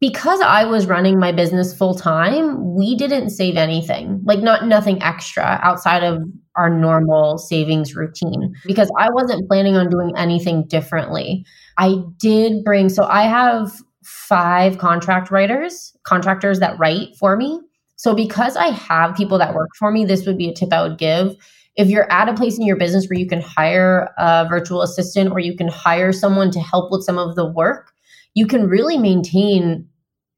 because 0.00 0.40
I 0.40 0.64
was 0.64 0.86
running 0.86 1.18
my 1.18 1.32
business 1.32 1.76
full 1.76 1.94
time, 1.94 2.74
we 2.74 2.94
didn't 2.94 3.28
save 3.28 3.58
anything, 3.58 4.22
like, 4.24 4.38
not 4.38 4.66
nothing 4.66 5.02
extra 5.02 5.60
outside 5.62 6.02
of 6.02 6.22
our 6.56 6.70
normal 6.70 7.36
savings 7.36 7.94
routine 7.94 8.54
because 8.64 8.90
I 8.98 9.10
wasn't 9.10 9.46
planning 9.48 9.76
on 9.76 9.90
doing 9.90 10.14
anything 10.16 10.64
differently. 10.66 11.44
I 11.76 11.96
did 12.16 12.64
bring, 12.64 12.88
so 12.88 13.04
I 13.04 13.24
have 13.24 13.70
five 14.02 14.78
contract 14.78 15.30
writers, 15.30 15.94
contractors 16.04 16.58
that 16.60 16.78
write 16.78 17.08
for 17.18 17.36
me. 17.36 17.60
So, 17.96 18.14
because 18.14 18.56
I 18.56 18.68
have 18.68 19.14
people 19.14 19.36
that 19.36 19.52
work 19.52 19.68
for 19.78 19.90
me, 19.90 20.06
this 20.06 20.24
would 20.24 20.38
be 20.38 20.48
a 20.48 20.54
tip 20.54 20.72
I 20.72 20.88
would 20.88 20.96
give. 20.96 21.36
If 21.76 21.88
you're 21.88 22.10
at 22.10 22.30
a 22.30 22.34
place 22.34 22.56
in 22.56 22.64
your 22.64 22.78
business 22.78 23.08
where 23.10 23.18
you 23.18 23.28
can 23.28 23.42
hire 23.42 24.08
a 24.16 24.46
virtual 24.48 24.80
assistant 24.80 25.32
or 25.32 25.38
you 25.38 25.54
can 25.54 25.68
hire 25.68 26.14
someone 26.14 26.50
to 26.52 26.60
help 26.60 26.90
with 26.90 27.02
some 27.04 27.18
of 27.18 27.36
the 27.36 27.44
work, 27.44 27.92
you 28.38 28.46
can 28.46 28.68
really 28.68 28.96
maintain 28.96 29.84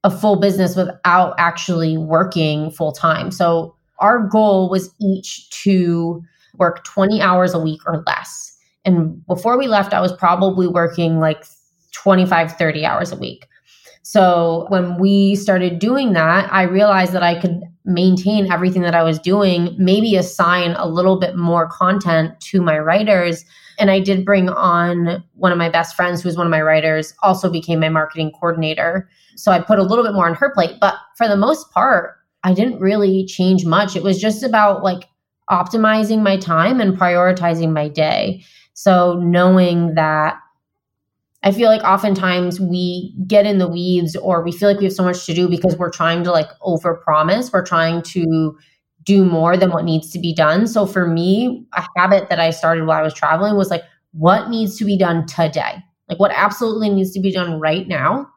a 0.05 0.11
full 0.11 0.41
business 0.41 0.75
without 0.75 1.35
actually 1.37 1.99
working 1.99 2.71
full 2.71 2.93
time. 2.93 3.31
So 3.31 3.77
our 3.99 4.27
goal 4.27 4.71
was 4.71 4.89
each 5.03 5.51
to 5.65 6.23
work 6.57 6.83
20 6.85 7.21
hours 7.21 7.53
a 7.53 7.59
week 7.59 7.83
or 7.87 8.03
less. 8.07 8.57
And 8.87 9.23
before 9.27 9.59
we 9.59 9.67
left, 9.67 9.93
I 9.93 10.01
was 10.01 10.17
probably 10.17 10.67
working 10.67 11.21
like 11.21 11.45
25, 11.93 12.57
30 12.57 12.87
hours 12.87 13.13
a 13.13 13.17
week. 13.17 13.47
So 14.01 14.65
when 14.71 14.99
we 14.99 15.35
started 15.35 15.79
doing 15.79 16.15
that, 16.15 16.51
I 16.51 16.63
realized 16.63 17.13
that 17.13 17.23
I 17.23 17.39
could 17.39 17.61
maintain 17.91 18.51
everything 18.51 18.83
that 18.83 18.95
I 18.95 19.03
was 19.03 19.19
doing, 19.19 19.75
maybe 19.79 20.17
assign 20.17 20.73
a 20.73 20.87
little 20.87 21.19
bit 21.19 21.37
more 21.37 21.69
content 21.69 22.41
to 22.41 22.63
my 22.63 22.79
writers. 22.79 23.45
And 23.79 23.91
I 23.91 24.01
did 24.01 24.25
bring 24.25 24.49
on 24.49 25.23
one 25.35 25.53
of 25.53 25.59
my 25.59 25.69
best 25.69 25.97
friends, 25.97 26.23
who 26.23 26.29
was 26.29 26.37
one 26.37 26.47
of 26.47 26.51
my 26.51 26.63
writers, 26.63 27.15
also 27.23 27.51
became 27.51 27.81
my 27.81 27.89
marketing 27.89 28.33
coordinator. 28.33 29.09
So 29.37 29.53
I 29.53 29.61
put 29.61 29.79
a 29.79 29.83
little 29.83 30.05
bit 30.05 30.15
more 30.15 30.27
on 30.27 30.35
her 30.35 30.53
plate. 30.53 30.77
But 30.81 30.95
for 31.17 31.29
the 31.29 31.37
most 31.37 31.71
part, 31.71 32.17
I 32.45 32.55
didn't 32.55 32.81
really 32.81 33.27
change 33.27 33.65
much. 33.65 33.97
It 33.97 34.03
was 34.03 34.21
just 34.21 34.43
about 34.43 34.83
like 34.83 35.09
optimizing 35.51 36.23
my 36.23 36.37
time 36.37 36.81
and 36.81 36.97
prioritizing 36.97 37.73
my 37.73 37.89
day. 37.89 38.45
So 38.75 39.15
knowing 39.15 39.95
that 39.95 40.39
I 41.43 41.53
feel 41.53 41.69
like 41.69 41.83
oftentimes 41.83 42.61
we 42.61 43.15
get 43.27 43.47
in 43.47 43.59
the 43.59 43.69
weeds 43.69 44.15
or 44.17 44.43
we 44.43 44.53
feel 44.53 44.69
like 44.69 44.79
we 44.79 44.85
have 44.85 44.93
so 44.93 45.03
much 45.03 45.25
to 45.27 45.35
do 45.35 45.49
because 45.49 45.77
we're 45.77 45.91
trying 45.91 46.23
to 46.25 46.33
like 46.33 46.49
overpromise. 46.61 47.53
We're 47.53 47.65
trying 47.65 48.03
to 48.03 48.59
do 49.05 49.25
more 49.25 49.57
than 49.57 49.71
what 49.71 49.85
needs 49.85 50.11
to 50.11 50.19
be 50.19 50.35
done. 50.35 50.67
So 50.67 50.85
for 50.85 51.07
me, 51.07 51.67
a 51.73 51.87
habit 51.97 52.29
that 52.29 52.39
I 52.39 52.51
started 52.51 52.87
while 52.87 52.99
I 52.99 53.03
was 53.03 53.15
traveling 53.15 53.57
was 53.57 53.71
like, 53.71 53.83
what 54.13 54.51
needs 54.51 54.77
to 54.79 54.85
be 54.85 54.99
done 54.99 55.27
today? 55.27 55.83
Like 56.09 56.19
what 56.19 56.33
absolutely 56.35 56.91
needs 56.91 57.13
to 57.13 57.21
be 57.21 57.33
done 57.33 57.59
right 57.59 57.89
now? 57.89 58.29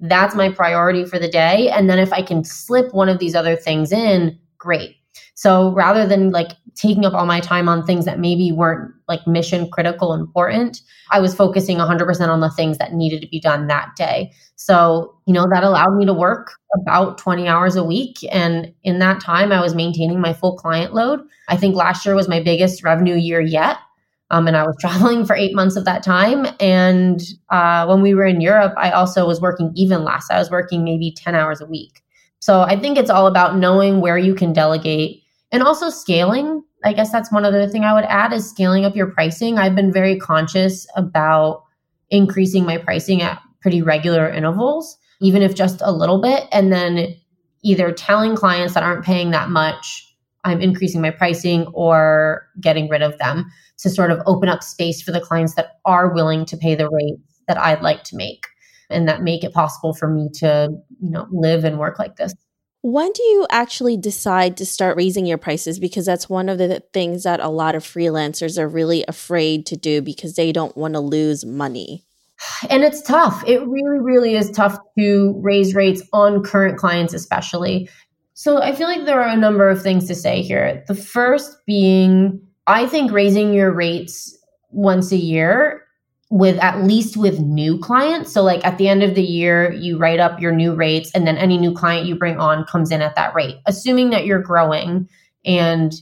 That's 0.00 0.34
my 0.34 0.50
priority 0.50 1.04
for 1.04 1.18
the 1.18 1.28
day. 1.28 1.68
And 1.68 1.88
then 1.88 1.98
if 1.98 2.12
I 2.12 2.22
can 2.22 2.42
slip 2.42 2.92
one 2.92 3.08
of 3.08 3.18
these 3.18 3.36
other 3.36 3.54
things 3.54 3.92
in, 3.92 4.38
great. 4.58 4.96
So 5.34 5.72
rather 5.72 6.06
than 6.06 6.30
like 6.30 6.50
taking 6.74 7.04
up 7.04 7.14
all 7.14 7.26
my 7.26 7.40
time 7.40 7.68
on 7.68 7.84
things 7.84 8.04
that 8.04 8.18
maybe 8.18 8.52
weren't 8.52 8.92
like 9.08 9.26
mission 9.26 9.68
critical 9.70 10.12
important, 10.12 10.82
I 11.10 11.20
was 11.20 11.34
focusing 11.34 11.78
100% 11.78 12.28
on 12.28 12.40
the 12.40 12.50
things 12.50 12.78
that 12.78 12.92
needed 12.92 13.20
to 13.22 13.28
be 13.28 13.40
done 13.40 13.66
that 13.66 13.96
day. 13.96 14.32
So, 14.56 15.14
you 15.26 15.32
know, 15.32 15.46
that 15.50 15.64
allowed 15.64 15.96
me 15.96 16.04
to 16.06 16.12
work 16.12 16.52
about 16.82 17.18
20 17.18 17.48
hours 17.48 17.76
a 17.76 17.84
week. 17.84 18.18
And 18.30 18.72
in 18.82 18.98
that 18.98 19.20
time, 19.20 19.52
I 19.52 19.60
was 19.60 19.74
maintaining 19.74 20.20
my 20.20 20.32
full 20.32 20.56
client 20.56 20.94
load. 20.94 21.20
I 21.48 21.56
think 21.56 21.74
last 21.74 22.04
year 22.04 22.14
was 22.14 22.28
my 22.28 22.42
biggest 22.42 22.82
revenue 22.84 23.16
year 23.16 23.40
yet. 23.40 23.78
Um, 24.30 24.46
and 24.46 24.56
I 24.56 24.62
was 24.62 24.76
traveling 24.80 25.24
for 25.24 25.34
eight 25.34 25.54
months 25.54 25.76
of 25.76 25.84
that 25.86 26.02
time. 26.02 26.46
And 26.60 27.20
uh, 27.48 27.86
when 27.86 28.02
we 28.02 28.14
were 28.14 28.26
in 28.26 28.40
Europe, 28.40 28.74
I 28.76 28.90
also 28.90 29.26
was 29.26 29.40
working 29.40 29.72
even 29.74 30.04
less. 30.04 30.26
I 30.30 30.38
was 30.38 30.50
working 30.50 30.84
maybe 30.84 31.12
10 31.16 31.34
hours 31.34 31.60
a 31.60 31.66
week. 31.66 32.02
So 32.40 32.62
I 32.62 32.76
think 32.76 32.98
it's 32.98 33.10
all 33.10 33.26
about 33.26 33.56
knowing 33.56 34.00
where 34.00 34.18
you 34.18 34.34
can 34.34 34.52
delegate 34.52 35.22
and 35.52 35.62
also 35.62 35.90
scaling. 35.90 36.62
I 36.84 36.94
guess 36.94 37.12
that's 37.12 37.30
one 37.30 37.44
other 37.44 37.68
thing 37.68 37.84
I 37.84 37.92
would 37.92 38.04
add 38.04 38.32
is 38.32 38.48
scaling 38.48 38.86
up 38.86 38.96
your 38.96 39.10
pricing. 39.10 39.58
I've 39.58 39.74
been 39.74 39.92
very 39.92 40.18
conscious 40.18 40.86
about 40.96 41.64
increasing 42.08 42.64
my 42.64 42.78
pricing 42.78 43.20
at 43.20 43.40
pretty 43.60 43.82
regular 43.82 44.28
intervals, 44.28 44.96
even 45.20 45.42
if 45.42 45.54
just 45.54 45.82
a 45.82 45.92
little 45.92 46.20
bit. 46.20 46.48
And 46.50 46.72
then 46.72 47.14
either 47.62 47.92
telling 47.92 48.36
clients 48.36 48.72
that 48.72 48.82
aren't 48.82 49.04
paying 49.04 49.30
that 49.32 49.50
much, 49.50 50.06
I'm 50.44 50.62
increasing 50.62 51.02
my 51.02 51.10
pricing 51.10 51.66
or 51.74 52.48
getting 52.58 52.88
rid 52.88 53.02
of 53.02 53.18
them 53.18 53.50
to 53.80 53.90
sort 53.90 54.10
of 54.10 54.22
open 54.24 54.48
up 54.48 54.62
space 54.62 55.02
for 55.02 55.12
the 55.12 55.20
clients 55.20 55.54
that 55.56 55.78
are 55.84 56.14
willing 56.14 56.46
to 56.46 56.56
pay 56.56 56.74
the 56.74 56.88
rate 56.88 57.18
that 57.48 57.58
I'd 57.58 57.82
like 57.82 58.04
to 58.04 58.16
make 58.16 58.46
and 58.90 59.08
that 59.08 59.22
make 59.22 59.44
it 59.44 59.52
possible 59.52 59.94
for 59.94 60.08
me 60.08 60.28
to, 60.34 60.70
you 61.00 61.10
know, 61.10 61.26
live 61.30 61.64
and 61.64 61.78
work 61.78 61.98
like 61.98 62.16
this. 62.16 62.34
When 62.82 63.12
do 63.12 63.22
you 63.22 63.46
actually 63.50 63.98
decide 63.98 64.56
to 64.56 64.66
start 64.66 64.96
raising 64.96 65.26
your 65.26 65.36
prices? 65.36 65.78
Because 65.78 66.06
that's 66.06 66.30
one 66.30 66.48
of 66.48 66.56
the 66.56 66.82
things 66.94 67.24
that 67.24 67.40
a 67.40 67.48
lot 67.48 67.74
of 67.74 67.84
freelancers 67.84 68.58
are 68.58 68.68
really 68.68 69.04
afraid 69.06 69.66
to 69.66 69.76
do 69.76 70.00
because 70.00 70.34
they 70.34 70.50
don't 70.50 70.76
want 70.76 70.94
to 70.94 71.00
lose 71.00 71.44
money. 71.44 72.04
And 72.70 72.82
it's 72.82 73.02
tough. 73.02 73.44
It 73.46 73.60
really, 73.66 74.00
really 74.00 74.34
is 74.34 74.50
tough 74.50 74.78
to 74.98 75.38
raise 75.42 75.74
rates 75.74 76.02
on 76.14 76.42
current 76.42 76.78
clients, 76.78 77.12
especially. 77.12 77.90
So 78.32 78.62
I 78.62 78.74
feel 78.74 78.88
like 78.88 79.04
there 79.04 79.20
are 79.20 79.28
a 79.28 79.36
number 79.36 79.68
of 79.68 79.82
things 79.82 80.06
to 80.06 80.14
say 80.14 80.40
here. 80.40 80.82
The 80.88 80.94
first 80.94 81.58
being, 81.66 82.40
I 82.66 82.86
think 82.86 83.12
raising 83.12 83.52
your 83.52 83.70
rates 83.72 84.34
once 84.70 85.12
a 85.12 85.18
year 85.18 85.84
with 86.30 86.56
at 86.58 86.84
least 86.84 87.16
with 87.16 87.40
new 87.40 87.76
clients. 87.78 88.32
So 88.32 88.42
like 88.42 88.64
at 88.64 88.78
the 88.78 88.88
end 88.88 89.02
of 89.02 89.16
the 89.16 89.22
year, 89.22 89.72
you 89.72 89.98
write 89.98 90.20
up 90.20 90.40
your 90.40 90.52
new 90.52 90.74
rates 90.74 91.10
and 91.12 91.26
then 91.26 91.36
any 91.36 91.58
new 91.58 91.74
client 91.74 92.06
you 92.06 92.14
bring 92.14 92.38
on 92.38 92.64
comes 92.64 92.92
in 92.92 93.02
at 93.02 93.16
that 93.16 93.34
rate. 93.34 93.56
Assuming 93.66 94.10
that 94.10 94.24
you're 94.24 94.40
growing 94.40 95.08
and 95.44 95.92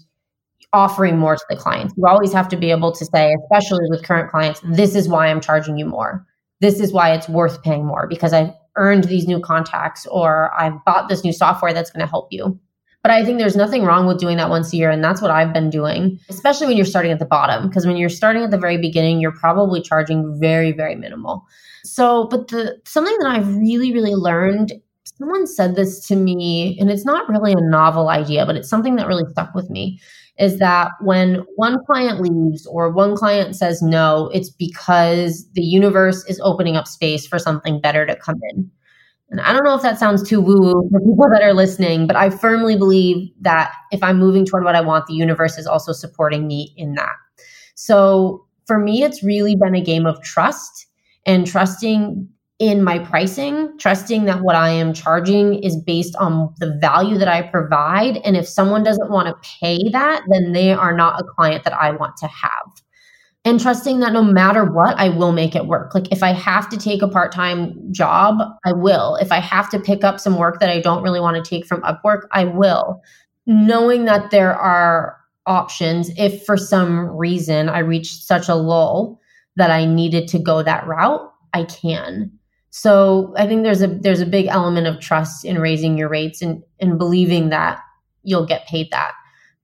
offering 0.74 1.16
more 1.16 1.36
to 1.36 1.44
the 1.48 1.56
clients. 1.56 1.94
You 1.96 2.06
always 2.06 2.32
have 2.34 2.48
to 2.50 2.56
be 2.56 2.70
able 2.70 2.92
to 2.92 3.04
say, 3.06 3.34
especially 3.42 3.86
with 3.88 4.04
current 4.04 4.30
clients, 4.30 4.60
this 4.64 4.94
is 4.94 5.08
why 5.08 5.28
I'm 5.28 5.40
charging 5.40 5.78
you 5.78 5.86
more. 5.86 6.26
This 6.60 6.78
is 6.78 6.92
why 6.92 7.12
it's 7.12 7.28
worth 7.28 7.62
paying 7.62 7.86
more 7.86 8.06
because 8.06 8.34
I've 8.34 8.52
earned 8.76 9.04
these 9.04 9.26
new 9.26 9.40
contacts 9.40 10.06
or 10.06 10.52
I've 10.58 10.84
bought 10.84 11.08
this 11.08 11.24
new 11.24 11.32
software 11.32 11.72
that's 11.72 11.90
going 11.90 12.04
to 12.04 12.10
help 12.10 12.28
you. 12.30 12.60
But 13.02 13.12
I 13.12 13.24
think 13.24 13.38
there's 13.38 13.56
nothing 13.56 13.84
wrong 13.84 14.06
with 14.06 14.18
doing 14.18 14.36
that 14.38 14.50
once 14.50 14.72
a 14.72 14.76
year. 14.76 14.90
And 14.90 15.02
that's 15.02 15.22
what 15.22 15.30
I've 15.30 15.52
been 15.52 15.70
doing, 15.70 16.18
especially 16.28 16.66
when 16.66 16.76
you're 16.76 16.84
starting 16.84 17.12
at 17.12 17.20
the 17.20 17.26
bottom. 17.26 17.68
Because 17.68 17.86
when 17.86 17.96
you're 17.96 18.08
starting 18.08 18.42
at 18.42 18.50
the 18.50 18.58
very 18.58 18.76
beginning, 18.76 19.20
you're 19.20 19.32
probably 19.32 19.80
charging 19.80 20.38
very, 20.40 20.72
very 20.72 20.94
minimal. 20.94 21.46
So, 21.84 22.26
but 22.28 22.48
the 22.48 22.78
something 22.84 23.16
that 23.20 23.28
I've 23.28 23.56
really, 23.56 23.92
really 23.92 24.14
learned, 24.14 24.72
someone 25.04 25.46
said 25.46 25.76
this 25.76 26.06
to 26.08 26.16
me, 26.16 26.76
and 26.80 26.90
it's 26.90 27.04
not 27.04 27.28
really 27.28 27.52
a 27.52 27.60
novel 27.60 28.08
idea, 28.08 28.44
but 28.44 28.56
it's 28.56 28.68
something 28.68 28.96
that 28.96 29.06
really 29.06 29.30
stuck 29.30 29.54
with 29.54 29.70
me 29.70 30.00
is 30.38 30.58
that 30.58 30.92
when 31.00 31.44
one 31.56 31.84
client 31.84 32.20
leaves 32.20 32.64
or 32.66 32.90
one 32.90 33.16
client 33.16 33.56
says 33.56 33.82
no, 33.82 34.30
it's 34.32 34.50
because 34.50 35.48
the 35.52 35.62
universe 35.62 36.24
is 36.26 36.40
opening 36.44 36.76
up 36.76 36.86
space 36.86 37.26
for 37.26 37.38
something 37.38 37.80
better 37.80 38.06
to 38.06 38.14
come 38.16 38.40
in. 38.52 38.70
And 39.30 39.40
I 39.40 39.52
don't 39.52 39.64
know 39.64 39.74
if 39.74 39.82
that 39.82 39.98
sounds 39.98 40.26
too 40.26 40.40
woo 40.40 40.58
woo 40.58 40.88
for 40.90 41.00
people 41.00 41.28
that 41.30 41.42
are 41.42 41.52
listening, 41.52 42.06
but 42.06 42.16
I 42.16 42.30
firmly 42.30 42.76
believe 42.76 43.30
that 43.40 43.72
if 43.92 44.02
I'm 44.02 44.18
moving 44.18 44.46
toward 44.46 44.64
what 44.64 44.74
I 44.74 44.80
want, 44.80 45.06
the 45.06 45.14
universe 45.14 45.58
is 45.58 45.66
also 45.66 45.92
supporting 45.92 46.46
me 46.46 46.72
in 46.76 46.94
that. 46.94 47.14
So 47.74 48.46
for 48.66 48.78
me, 48.78 49.02
it's 49.02 49.22
really 49.22 49.54
been 49.54 49.74
a 49.74 49.82
game 49.82 50.06
of 50.06 50.22
trust 50.22 50.86
and 51.26 51.46
trusting 51.46 52.28
in 52.58 52.82
my 52.82 52.98
pricing, 52.98 53.78
trusting 53.78 54.24
that 54.24 54.40
what 54.40 54.56
I 54.56 54.70
am 54.70 54.92
charging 54.92 55.62
is 55.62 55.76
based 55.76 56.16
on 56.16 56.52
the 56.58 56.76
value 56.80 57.16
that 57.18 57.28
I 57.28 57.42
provide. 57.42 58.16
And 58.24 58.36
if 58.36 58.48
someone 58.48 58.82
doesn't 58.82 59.10
want 59.10 59.28
to 59.28 59.48
pay 59.60 59.78
that, 59.92 60.22
then 60.28 60.52
they 60.52 60.72
are 60.72 60.96
not 60.96 61.20
a 61.20 61.24
client 61.24 61.64
that 61.64 61.74
I 61.74 61.92
want 61.92 62.16
to 62.16 62.26
have 62.26 62.82
and 63.48 63.58
trusting 63.58 64.00
that 64.00 64.12
no 64.12 64.22
matter 64.22 64.62
what, 64.62 64.94
I 64.98 65.08
will 65.08 65.32
make 65.32 65.56
it 65.56 65.66
work. 65.66 65.94
Like 65.94 66.12
if 66.12 66.22
I 66.22 66.32
have 66.32 66.68
to 66.68 66.76
take 66.76 67.00
a 67.00 67.08
part 67.08 67.32
time 67.32 67.80
job, 67.90 68.36
I 68.66 68.72
will. 68.72 69.16
If 69.16 69.32
I 69.32 69.38
have 69.38 69.70
to 69.70 69.80
pick 69.80 70.04
up 70.04 70.20
some 70.20 70.36
work 70.36 70.60
that 70.60 70.68
I 70.68 70.80
don't 70.80 71.02
really 71.02 71.18
want 71.18 71.42
to 71.42 71.48
take 71.48 71.64
from 71.64 71.80
Upwork, 71.80 72.26
I 72.30 72.44
will. 72.44 73.00
Knowing 73.46 74.04
that 74.04 74.30
there 74.30 74.54
are 74.54 75.16
options 75.46 76.10
if 76.18 76.44
for 76.44 76.58
some 76.58 77.08
reason 77.16 77.70
I 77.70 77.78
reached 77.78 78.22
such 78.22 78.50
a 78.50 78.54
lull 78.54 79.18
that 79.56 79.70
I 79.70 79.86
needed 79.86 80.28
to 80.28 80.38
go 80.38 80.62
that 80.62 80.86
route, 80.86 81.32
I 81.54 81.64
can. 81.64 82.30
So 82.68 83.32
I 83.38 83.46
think 83.46 83.62
there's 83.62 83.80
a 83.80 83.86
there's 83.86 84.20
a 84.20 84.26
big 84.26 84.44
element 84.48 84.86
of 84.86 85.00
trust 85.00 85.46
in 85.46 85.58
raising 85.58 85.96
your 85.96 86.10
rates 86.10 86.42
and, 86.42 86.62
and 86.80 86.98
believing 86.98 87.48
that 87.48 87.80
you'll 88.24 88.44
get 88.44 88.66
paid 88.66 88.90
that. 88.90 89.14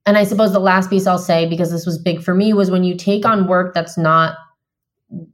And 0.07 0.19
I 0.19 0.25
suppose 0.25 0.53
the 0.53 0.59
last 0.59 0.91
piece 0.91 1.07
I'll 1.07 1.19
say, 1.19 1.49
because 1.49 1.71
this 1.71 1.87
was 1.87 1.99
big 1.99 2.23
for 2.23 2.35
me, 2.35 2.53
was 2.53 2.71
when 2.71 2.85
you 2.85 2.95
take 2.95 3.25
on 3.25 3.47
work 3.47 3.73
that's 3.75 3.97
not, 3.97 4.37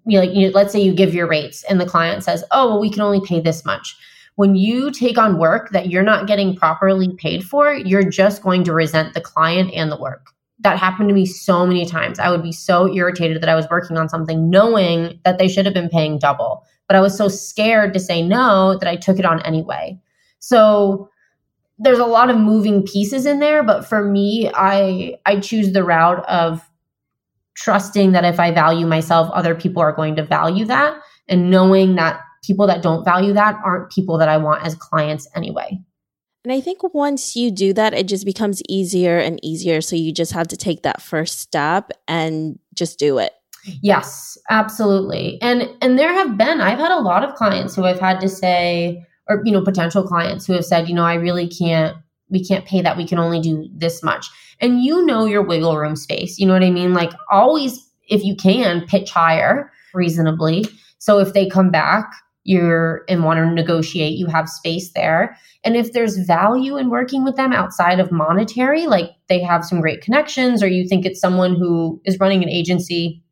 you 0.06 0.18
know, 0.18 0.20
like, 0.20 0.34
you 0.34 0.46
know, 0.46 0.52
let's 0.54 0.72
say 0.72 0.80
you 0.80 0.94
give 0.94 1.14
your 1.14 1.26
rates 1.26 1.64
and 1.64 1.80
the 1.80 1.86
client 1.86 2.22
says, 2.22 2.44
oh, 2.52 2.68
well, 2.68 2.80
we 2.80 2.90
can 2.90 3.02
only 3.02 3.20
pay 3.26 3.40
this 3.40 3.64
much. 3.64 3.96
When 4.36 4.54
you 4.54 4.90
take 4.90 5.18
on 5.18 5.38
work 5.38 5.70
that 5.70 5.90
you're 5.90 6.02
not 6.02 6.26
getting 6.26 6.54
properly 6.54 7.12
paid 7.16 7.44
for, 7.44 7.74
you're 7.74 8.08
just 8.08 8.42
going 8.42 8.64
to 8.64 8.72
resent 8.72 9.12
the 9.12 9.20
client 9.20 9.72
and 9.74 9.90
the 9.90 10.00
work. 10.00 10.28
That 10.60 10.78
happened 10.78 11.08
to 11.08 11.14
me 11.14 11.26
so 11.26 11.66
many 11.66 11.84
times. 11.84 12.18
I 12.18 12.30
would 12.30 12.42
be 12.42 12.52
so 12.52 12.90
irritated 12.94 13.42
that 13.42 13.48
I 13.48 13.54
was 13.54 13.68
working 13.70 13.96
on 13.98 14.08
something 14.08 14.48
knowing 14.48 15.18
that 15.24 15.38
they 15.38 15.48
should 15.48 15.64
have 15.64 15.74
been 15.74 15.88
paying 15.88 16.18
double. 16.18 16.64
But 16.86 16.96
I 16.96 17.00
was 17.00 17.16
so 17.16 17.28
scared 17.28 17.92
to 17.92 18.00
say 18.00 18.22
no 18.22 18.78
that 18.78 18.88
I 18.88 18.96
took 18.96 19.18
it 19.18 19.24
on 19.24 19.42
anyway. 19.42 20.00
So 20.38 21.09
there's 21.82 21.98
a 21.98 22.06
lot 22.06 22.30
of 22.30 22.36
moving 22.36 22.84
pieces 22.84 23.26
in 23.26 23.40
there, 23.40 23.62
but 23.62 23.86
for 23.86 24.04
me, 24.04 24.50
I 24.54 25.18
I 25.26 25.40
choose 25.40 25.72
the 25.72 25.82
route 25.82 26.24
of 26.28 26.60
trusting 27.56 28.12
that 28.12 28.24
if 28.24 28.38
I 28.38 28.52
value 28.52 28.86
myself, 28.86 29.30
other 29.32 29.54
people 29.54 29.82
are 29.82 29.92
going 29.92 30.16
to 30.16 30.24
value 30.24 30.66
that 30.66 31.00
and 31.28 31.50
knowing 31.50 31.96
that 31.96 32.20
people 32.44 32.66
that 32.66 32.82
don't 32.82 33.04
value 33.04 33.32
that 33.32 33.56
aren't 33.64 33.90
people 33.90 34.18
that 34.18 34.28
I 34.28 34.36
want 34.36 34.64
as 34.64 34.74
clients 34.74 35.26
anyway. 35.34 35.78
And 36.44 36.52
I 36.52 36.60
think 36.60 36.94
once 36.94 37.36
you 37.36 37.50
do 37.50 37.72
that, 37.74 37.92
it 37.92 38.08
just 38.08 38.24
becomes 38.24 38.62
easier 38.68 39.18
and 39.18 39.38
easier. 39.42 39.80
So 39.80 39.96
you 39.96 40.12
just 40.12 40.32
have 40.32 40.48
to 40.48 40.56
take 40.56 40.82
that 40.82 41.02
first 41.02 41.38
step 41.38 41.90
and 42.08 42.58
just 42.74 42.98
do 42.98 43.18
it. 43.18 43.32
Yes, 43.82 44.38
absolutely. 44.48 45.38
And 45.42 45.68
and 45.82 45.98
there 45.98 46.12
have 46.12 46.38
been 46.38 46.60
I've 46.60 46.78
had 46.78 46.92
a 46.92 47.00
lot 47.00 47.24
of 47.24 47.34
clients 47.34 47.76
who 47.76 47.84
I've 47.84 48.00
had 48.00 48.20
to 48.20 48.28
say, 48.28 49.04
or 49.30 49.40
you 49.44 49.52
know 49.52 49.62
potential 49.62 50.06
clients 50.06 50.46
who 50.46 50.52
have 50.52 50.64
said 50.64 50.88
you 50.88 50.94
know 50.94 51.04
i 51.04 51.14
really 51.14 51.48
can't 51.48 51.96
we 52.28 52.44
can't 52.44 52.66
pay 52.66 52.82
that 52.82 52.96
we 52.96 53.06
can 53.06 53.18
only 53.18 53.40
do 53.40 53.68
this 53.72 54.02
much 54.02 54.26
and 54.60 54.82
you 54.82 55.06
know 55.06 55.24
your 55.24 55.42
wiggle 55.42 55.78
room 55.78 55.96
space 55.96 56.38
you 56.38 56.46
know 56.46 56.52
what 56.52 56.62
i 56.62 56.70
mean 56.70 56.92
like 56.92 57.12
always 57.30 57.90
if 58.10 58.24
you 58.24 58.36
can, 58.36 58.84
pitch 58.86 59.10
higher 59.10 59.72
reasonably. 59.94 60.66
So 60.98 61.18
if 61.18 61.32
they 61.32 61.48
come 61.48 61.70
back, 61.70 62.12
you're 62.42 63.04
and 63.08 63.24
want 63.24 63.38
to 63.38 63.46
negotiate, 63.46 64.18
you 64.18 64.26
have 64.26 64.48
space 64.48 64.92
there. 64.92 65.36
And 65.62 65.76
if 65.76 65.92
there's 65.92 66.16
value 66.18 66.76
in 66.76 66.90
working 66.90 67.22
with 67.22 67.36
them 67.36 67.52
outside 67.52 68.00
of 68.00 68.10
monetary, 68.10 68.86
like 68.86 69.10
they 69.28 69.40
have 69.42 69.64
some 69.64 69.80
great 69.80 70.00
connections, 70.00 70.62
or 70.62 70.66
you 70.66 70.88
think 70.88 71.06
it's 71.06 71.20
someone 71.20 71.54
who 71.54 72.00
is 72.04 72.18
running 72.18 72.42
an 72.42 72.48
agency 72.48 73.22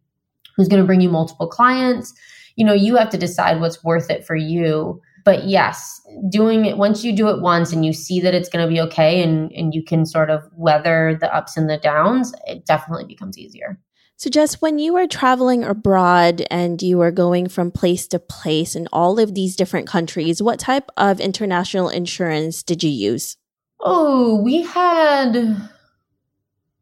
who's 0.57 0.69
going 0.69 0.83
to 0.83 0.87
bring 0.87 1.01
you 1.01 1.09
multiple 1.09 1.49
clients, 1.49 2.13
you 2.57 2.65
know, 2.65 2.73
you 2.73 2.97
have 2.97 3.11
to 3.11 3.19
decide 3.19 3.61
what's 3.61 3.83
worth 3.83 4.11
it 4.11 4.27
for 4.27 4.37
you. 4.37 5.01
But 5.25 5.45
yes, 5.45 6.01
doing 6.31 6.65
it 6.65 6.77
once 6.77 7.05
you 7.05 7.15
do 7.15 7.29
it 7.29 7.41
once 7.41 7.73
and 7.73 7.85
you 7.85 7.93
see 7.93 8.21
that 8.21 8.35
it's 8.35 8.49
going 8.49 8.65
to 8.65 8.73
be 8.73 8.81
okay 8.81 9.23
and, 9.23 9.51
and 9.53 9.75
you 9.75 9.83
can 9.83 10.07
sort 10.07 10.31
of 10.31 10.43
weather 10.55 11.17
the 11.21 11.35
ups 11.35 11.57
and 11.57 11.69
the 11.69 11.77
downs, 11.77 12.33
it 12.47 12.67
definitely 12.67 13.05
becomes 13.05 13.39
easier. 13.39 13.79
So, 14.17 14.31
Jess, 14.31 14.61
when 14.61 14.81
you 14.81 14.95
were 14.95 15.07
traveling 15.07 15.63
abroad 15.63 16.45
and 16.51 16.83
you 16.83 16.99
were 16.99 17.13
going 17.13 17.49
from 17.49 17.71
place 17.71 18.09
to 18.09 18.19
place 18.19 18.75
in 18.75 18.89
all 18.93 19.21
of 19.21 19.35
these 19.35 19.55
different 19.55 19.87
countries, 19.87 20.43
what 20.43 20.59
type 20.59 20.91
of 20.97 21.21
international 21.21 21.89
insurance 21.89 22.65
did 22.65 22.83
you 22.83 22.91
use? 22.91 23.37
Oh, 23.79 24.43
we 24.43 24.63
had, 24.63 25.71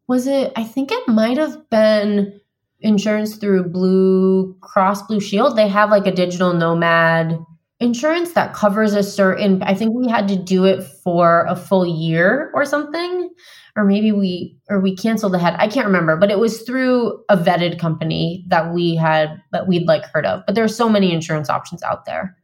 was 0.09 0.27
it, 0.27 0.51
I 0.57 0.65
think 0.65 0.91
it 0.91 1.09
might 1.09 1.37
have 1.37 1.69
been 1.69 2.41
insurance 2.81 3.37
through 3.37 3.65
Blue 3.65 4.57
Cross 4.61 5.03
Blue 5.03 5.21
Shield. 5.21 5.57
They 5.57 5.69
have 5.69 5.91
like 5.91 6.07
a 6.07 6.13
digital 6.13 6.55
nomad 6.55 7.39
insurance 7.81 8.33
that 8.33 8.55
covers 8.55 8.95
a 8.95 9.03
certain, 9.03 9.63
I 9.63 9.75
think 9.75 9.95
we 9.95 10.09
had 10.09 10.29
to 10.29 10.37
do 10.37 10.65
it 10.65 10.83
for 10.83 11.45
a 11.49 11.57
full 11.57 11.87
year 11.87 12.51
or 12.55 12.65
something 12.65 13.31
or 13.77 13.85
maybe 13.85 14.11
we 14.11 14.57
or 14.71 14.81
we 14.81 14.97
canceled 14.97 15.33
the 15.33 15.39
head 15.39 15.55
i 15.59 15.69
can't 15.69 15.87
remember 15.87 16.17
but 16.17 16.31
it 16.31 16.39
was 16.39 16.63
through 16.63 17.23
a 17.29 17.37
vetted 17.37 17.79
company 17.79 18.45
that 18.49 18.73
we 18.73 18.97
had 18.97 19.41
that 19.53 19.69
we'd 19.69 19.87
like 19.87 20.05
heard 20.07 20.27
of 20.27 20.43
but 20.47 20.55
there's 20.55 20.75
so 20.75 20.89
many 20.89 21.13
insurance 21.13 21.49
options 21.51 21.83
out 21.83 22.07
there 22.07 22.35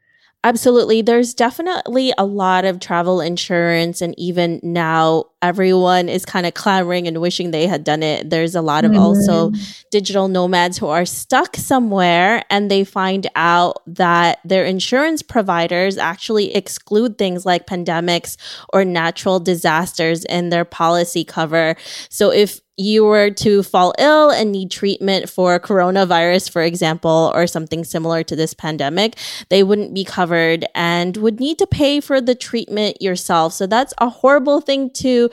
Absolutely. 0.45 1.03
There's 1.03 1.35
definitely 1.35 2.13
a 2.19 2.25
lot 2.25 2.65
of 2.65 2.81
travel 2.81 3.21
insurance. 3.21 4.03
And 4.03 4.13
even 4.19 4.59
now, 4.63 5.27
everyone 5.43 6.09
is 6.09 6.25
kind 6.25 6.47
of 6.47 6.55
clamoring 6.55 7.07
and 7.07 7.21
wishing 7.21 7.51
they 7.51 7.67
had 7.67 7.85
done 7.85 8.03
it. 8.03 8.31
There's 8.31 8.55
a 8.55 8.63
lot 8.63 8.85
of 8.85 8.93
mm-hmm. 8.93 9.01
also 9.01 9.53
digital 9.91 10.29
nomads 10.29 10.79
who 10.79 10.87
are 10.87 11.05
stuck 11.05 11.57
somewhere 11.57 12.45
and 12.49 12.71
they 12.71 12.85
find 12.85 13.27
out 13.35 13.83
that 13.87 14.39
their 14.45 14.65
insurance 14.65 15.21
providers 15.21 15.99
actually 15.99 16.55
exclude 16.55 17.19
things 17.19 17.45
like 17.45 17.67
pandemics 17.67 18.37
or 18.73 18.85
natural 18.85 19.41
disasters 19.41 20.25
in 20.25 20.51
their 20.51 20.65
policy 20.65 21.25
cover. 21.25 21.77
So 22.09 22.31
if 22.31 22.61
you 22.79 23.05
were 23.05 23.31
to 23.31 23.63
fall 23.63 23.93
ill 23.99 24.31
and 24.31 24.51
need 24.51 24.71
treatment 24.71 25.29
for 25.29 25.61
coronavirus, 25.61 26.51
for 26.51 26.63
example, 26.63 27.31
or 27.35 27.47
something 27.47 27.85
similar 27.85 28.23
to 28.23 28.35
this 28.35 28.55
pandemic, 28.55 29.17
they 29.51 29.63
wouldn't 29.63 29.95
be 29.95 30.05
covered 30.05 30.65
and 30.75 31.17
would 31.19 31.39
need 31.39 31.59
to 31.59 31.67
pay 31.67 32.01
for 32.01 32.21
the 32.21 32.35
treatment 32.35 33.01
yourself. 33.01 33.53
So 33.53 33.67
that's 33.67 33.93
a 33.99 34.09
horrible 34.09 34.61
thing 34.61 34.91
to 34.91 35.29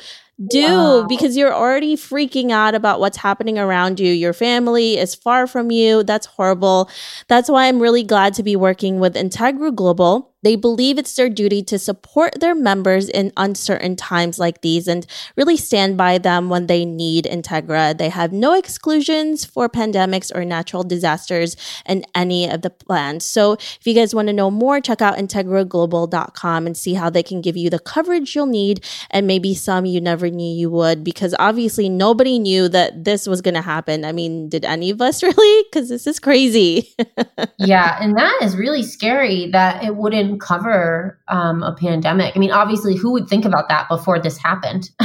do 0.48 0.64
wow. 0.64 1.06
because 1.08 1.36
you're 1.36 1.54
already 1.54 1.96
freaking 1.96 2.52
out 2.52 2.76
about 2.76 3.00
what's 3.00 3.18
happening 3.18 3.60
around 3.60 4.00
you. 4.00 4.12
Your 4.12 4.34
family 4.34 4.98
is 4.98 5.14
far 5.14 5.48
from 5.48 5.70
you. 5.72 6.04
That's 6.04 6.26
horrible. 6.26 6.90
That's 7.28 7.50
why 7.50 7.68
I'm 7.68 7.82
really 7.82 8.04
glad 8.04 8.34
to 8.36 8.44
be 8.44 8.56
working 8.56 9.00
with 9.00 9.16
Integra 9.16 9.76
Global 9.76 10.29
they 10.41 10.56
believe 10.56 10.97
it's 10.97 11.15
their 11.15 11.30
duty 11.30 11.62
to 11.63 11.78
support 11.78 12.39
their 12.39 12.56
members 12.56 13.10
in 13.10 13.32
uncertain 13.38 13.95
times 13.95 14.39
like 14.39 14.62
these 14.62 14.88
and 14.88 15.06
really 15.36 15.58
stand 15.58 15.97
by 15.97 16.17
them 16.17 16.49
when 16.49 16.67
they 16.67 16.86
need 16.86 17.25
Integra. 17.25 17.97
They 17.97 18.10
have 18.10 18.32
no 18.32 18.54
exclusions 18.54 19.45
for 19.45 19.67
pandemics 19.67 20.34
or 20.34 20.45
natural 20.45 20.84
disasters 20.84 21.58
in 21.86 22.06
any 22.15 22.49
of 22.49 22.62
the 22.62 22.69
plans. 22.69 23.25
So 23.25 23.54
if 23.54 23.82
you 23.84 23.93
guys 23.93 24.15
want 24.15 24.28
to 24.28 24.34
know 24.34 24.49
more, 24.49 24.80
check 24.80 25.02
out 25.02 25.17
integraglobal.com 25.17 26.65
and 26.65 26.78
see 26.78 26.93
how 26.93 27.10
they 27.10 27.23
can 27.23 27.41
give 27.41 27.58
you 27.58 27.69
the 27.69 27.80
coverage 27.80 28.36
you'll 28.36 28.45
need 28.45 28.86
and 29.12 29.28
maybe 29.28 29.54
some 29.54 29.86
you 29.86 29.99
never 29.99 30.30
knew 30.30 30.56
you 30.56 30.69
would 30.69 31.04
because 31.04 31.36
obviously 31.39 31.89
nobody 31.89 32.39
knew 32.39 32.69
that 32.69 33.04
this 33.04 33.28
was 33.28 33.41
going 33.41 33.56
to 33.56 33.62
happen. 33.62 34.06
I 34.06 34.12
mean, 34.12 34.49
did 34.49 34.65
any 34.65 34.89
of 34.89 35.02
us 35.02 35.21
really? 35.30 35.63
Because 35.69 35.89
this 35.89 36.08
is 36.08 36.19
crazy. 36.19 36.93
yeah. 37.58 37.97
And 38.02 38.17
that 38.17 38.39
is 38.41 38.56
really 38.56 38.84
scary 38.84 39.49
that 39.52 39.84
it 39.84 39.95
wouldn't 39.95 40.29
cover 40.38 41.20
um, 41.28 41.63
a 41.63 41.74
pandemic. 41.74 42.36
I 42.36 42.39
mean, 42.39 42.52
obviously, 42.52 42.96
who 42.96 43.12
would 43.13 43.28
think 43.28 43.46
about 43.46 43.70
that 43.70 43.88
before 43.88 44.20
this 44.20 44.38
happened? 44.38 44.89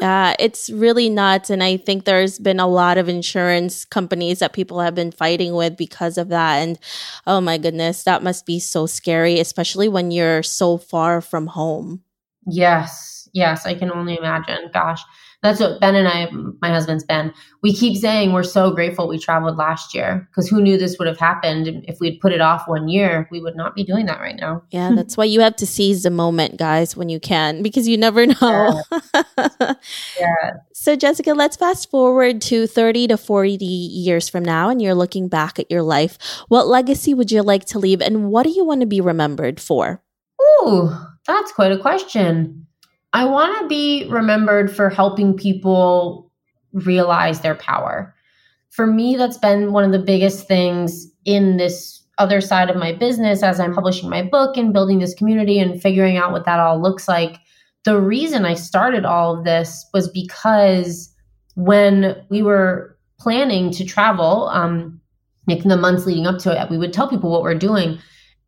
yeah, 0.00 0.34
it's 0.38 0.70
really 0.70 1.08
nuts. 1.08 1.50
And 1.50 1.62
I 1.62 1.76
think 1.76 2.04
there's 2.04 2.38
been 2.38 2.60
a 2.60 2.66
lot 2.66 2.98
of 2.98 3.08
insurance 3.08 3.84
companies 3.84 4.38
that 4.40 4.52
people 4.52 4.80
have 4.80 4.94
been 4.94 5.12
fighting 5.12 5.54
with 5.54 5.76
because 5.76 6.18
of 6.18 6.28
that. 6.28 6.56
And 6.56 6.78
oh 7.26 7.40
my 7.40 7.58
goodness, 7.58 8.04
that 8.04 8.22
must 8.22 8.46
be 8.46 8.58
so 8.58 8.86
scary, 8.86 9.38
especially 9.40 9.88
when 9.88 10.10
you're 10.10 10.42
so 10.42 10.78
far 10.78 11.20
from 11.20 11.46
home. 11.46 12.02
Yes, 12.46 13.28
yes, 13.32 13.66
I 13.66 13.74
can 13.74 13.92
only 13.92 14.16
imagine. 14.16 14.70
Gosh. 14.72 15.02
That's 15.44 15.60
what 15.60 15.78
Ben 15.78 15.94
and 15.94 16.08
I, 16.08 16.26
my 16.62 16.70
husband's 16.70 17.04
Ben, 17.04 17.30
we 17.62 17.74
keep 17.74 17.98
saying 17.98 18.32
we're 18.32 18.42
so 18.42 18.70
grateful 18.70 19.06
we 19.06 19.18
traveled 19.18 19.58
last 19.58 19.94
year 19.94 20.26
because 20.30 20.48
who 20.48 20.62
knew 20.62 20.78
this 20.78 20.98
would 20.98 21.06
have 21.06 21.18
happened? 21.18 21.84
If 21.86 22.00
we'd 22.00 22.18
put 22.18 22.32
it 22.32 22.40
off 22.40 22.66
one 22.66 22.88
year, 22.88 23.28
we 23.30 23.42
would 23.42 23.54
not 23.54 23.74
be 23.74 23.84
doing 23.84 24.06
that 24.06 24.20
right 24.20 24.36
now. 24.40 24.62
Yeah, 24.70 24.92
that's 24.94 25.18
why 25.18 25.26
you 25.26 25.40
have 25.40 25.54
to 25.56 25.66
seize 25.66 26.02
the 26.02 26.10
moment, 26.10 26.56
guys, 26.56 26.96
when 26.96 27.10
you 27.10 27.20
can, 27.20 27.62
because 27.62 27.86
you 27.86 27.98
never 27.98 28.24
know. 28.24 28.82
Yeah. 28.90 29.74
yeah. 30.18 30.50
So, 30.72 30.96
Jessica, 30.96 31.34
let's 31.34 31.56
fast 31.56 31.90
forward 31.90 32.40
to 32.42 32.66
30 32.66 33.08
to 33.08 33.18
40 33.18 33.62
years 33.62 34.30
from 34.30 34.46
now, 34.46 34.70
and 34.70 34.80
you're 34.80 34.94
looking 34.94 35.28
back 35.28 35.58
at 35.58 35.70
your 35.70 35.82
life. 35.82 36.16
What 36.48 36.68
legacy 36.68 37.12
would 37.12 37.30
you 37.30 37.42
like 37.42 37.66
to 37.66 37.78
leave, 37.78 38.00
and 38.00 38.30
what 38.30 38.44
do 38.44 38.50
you 38.50 38.64
want 38.64 38.80
to 38.80 38.86
be 38.86 39.02
remembered 39.02 39.60
for? 39.60 40.00
Ooh, 40.40 40.90
that's 41.26 41.52
quite 41.52 41.72
a 41.72 41.78
question. 41.78 42.66
I 43.14 43.24
want 43.24 43.60
to 43.60 43.68
be 43.68 44.06
remembered 44.10 44.74
for 44.74 44.90
helping 44.90 45.36
people 45.36 46.32
realize 46.72 47.40
their 47.40 47.54
power. 47.54 48.12
For 48.70 48.88
me, 48.88 49.14
that's 49.16 49.38
been 49.38 49.72
one 49.72 49.84
of 49.84 49.92
the 49.92 50.04
biggest 50.04 50.48
things 50.48 51.06
in 51.24 51.56
this 51.56 52.02
other 52.18 52.40
side 52.40 52.70
of 52.70 52.76
my 52.76 52.92
business 52.92 53.44
as 53.44 53.60
I'm 53.60 53.72
publishing 53.72 54.10
my 54.10 54.22
book 54.22 54.56
and 54.56 54.72
building 54.72 54.98
this 54.98 55.14
community 55.14 55.60
and 55.60 55.80
figuring 55.80 56.16
out 56.16 56.32
what 56.32 56.44
that 56.44 56.58
all 56.58 56.82
looks 56.82 57.06
like. 57.06 57.38
The 57.84 58.00
reason 58.00 58.44
I 58.44 58.54
started 58.54 59.04
all 59.04 59.38
of 59.38 59.44
this 59.44 59.86
was 59.94 60.08
because 60.08 61.14
when 61.54 62.16
we 62.30 62.42
were 62.42 62.98
planning 63.20 63.70
to 63.72 63.84
travel, 63.84 64.48
um, 64.48 65.00
in 65.46 65.68
the 65.68 65.76
months 65.76 66.04
leading 66.04 66.26
up 66.26 66.38
to 66.38 66.60
it, 66.60 66.68
we 66.68 66.78
would 66.78 66.92
tell 66.92 67.08
people 67.08 67.30
what 67.30 67.42
we're 67.42 67.54
doing. 67.54 67.98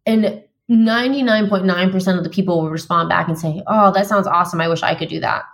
And 0.07 0.43
99.9% 0.71 2.19
of 2.19 2.25
the 2.25 2.31
people 2.31 2.61
will 2.61 2.71
respond 2.71 3.09
back 3.09 3.29
and 3.29 3.39
say, 3.39 3.63
Oh, 3.67 3.93
that 3.93 4.07
sounds 4.07 4.27
awesome. 4.27 4.61
I 4.61 4.69
wish 4.69 4.83
I 4.83 4.95
could 4.95 5.09
do 5.09 5.21
that. 5.21 5.45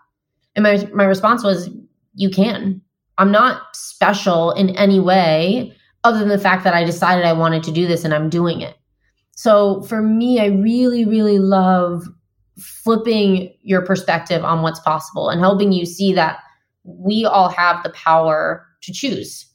And 0.56 0.62
my, 0.62 0.88
my 0.94 1.04
response 1.04 1.44
was, 1.44 1.68
You 2.14 2.30
can. 2.30 2.80
I'm 3.18 3.30
not 3.30 3.62
special 3.74 4.52
in 4.52 4.70
any 4.70 4.98
way 4.98 5.76
other 6.04 6.18
than 6.18 6.28
the 6.28 6.38
fact 6.38 6.64
that 6.64 6.74
I 6.74 6.84
decided 6.84 7.24
I 7.24 7.32
wanted 7.32 7.62
to 7.64 7.72
do 7.72 7.86
this 7.86 8.04
and 8.04 8.14
I'm 8.14 8.30
doing 8.30 8.60
it. 8.60 8.76
So 9.32 9.82
for 9.82 10.02
me, 10.02 10.40
I 10.40 10.46
really, 10.46 11.04
really 11.04 11.38
love 11.38 12.04
flipping 12.58 13.52
your 13.62 13.82
perspective 13.82 14.44
on 14.44 14.62
what's 14.62 14.80
possible 14.80 15.28
and 15.28 15.40
helping 15.40 15.72
you 15.72 15.86
see 15.86 16.12
that 16.14 16.38
we 16.84 17.24
all 17.24 17.48
have 17.48 17.82
the 17.82 17.90
power 17.90 18.66
to 18.82 18.92
choose. 18.92 19.46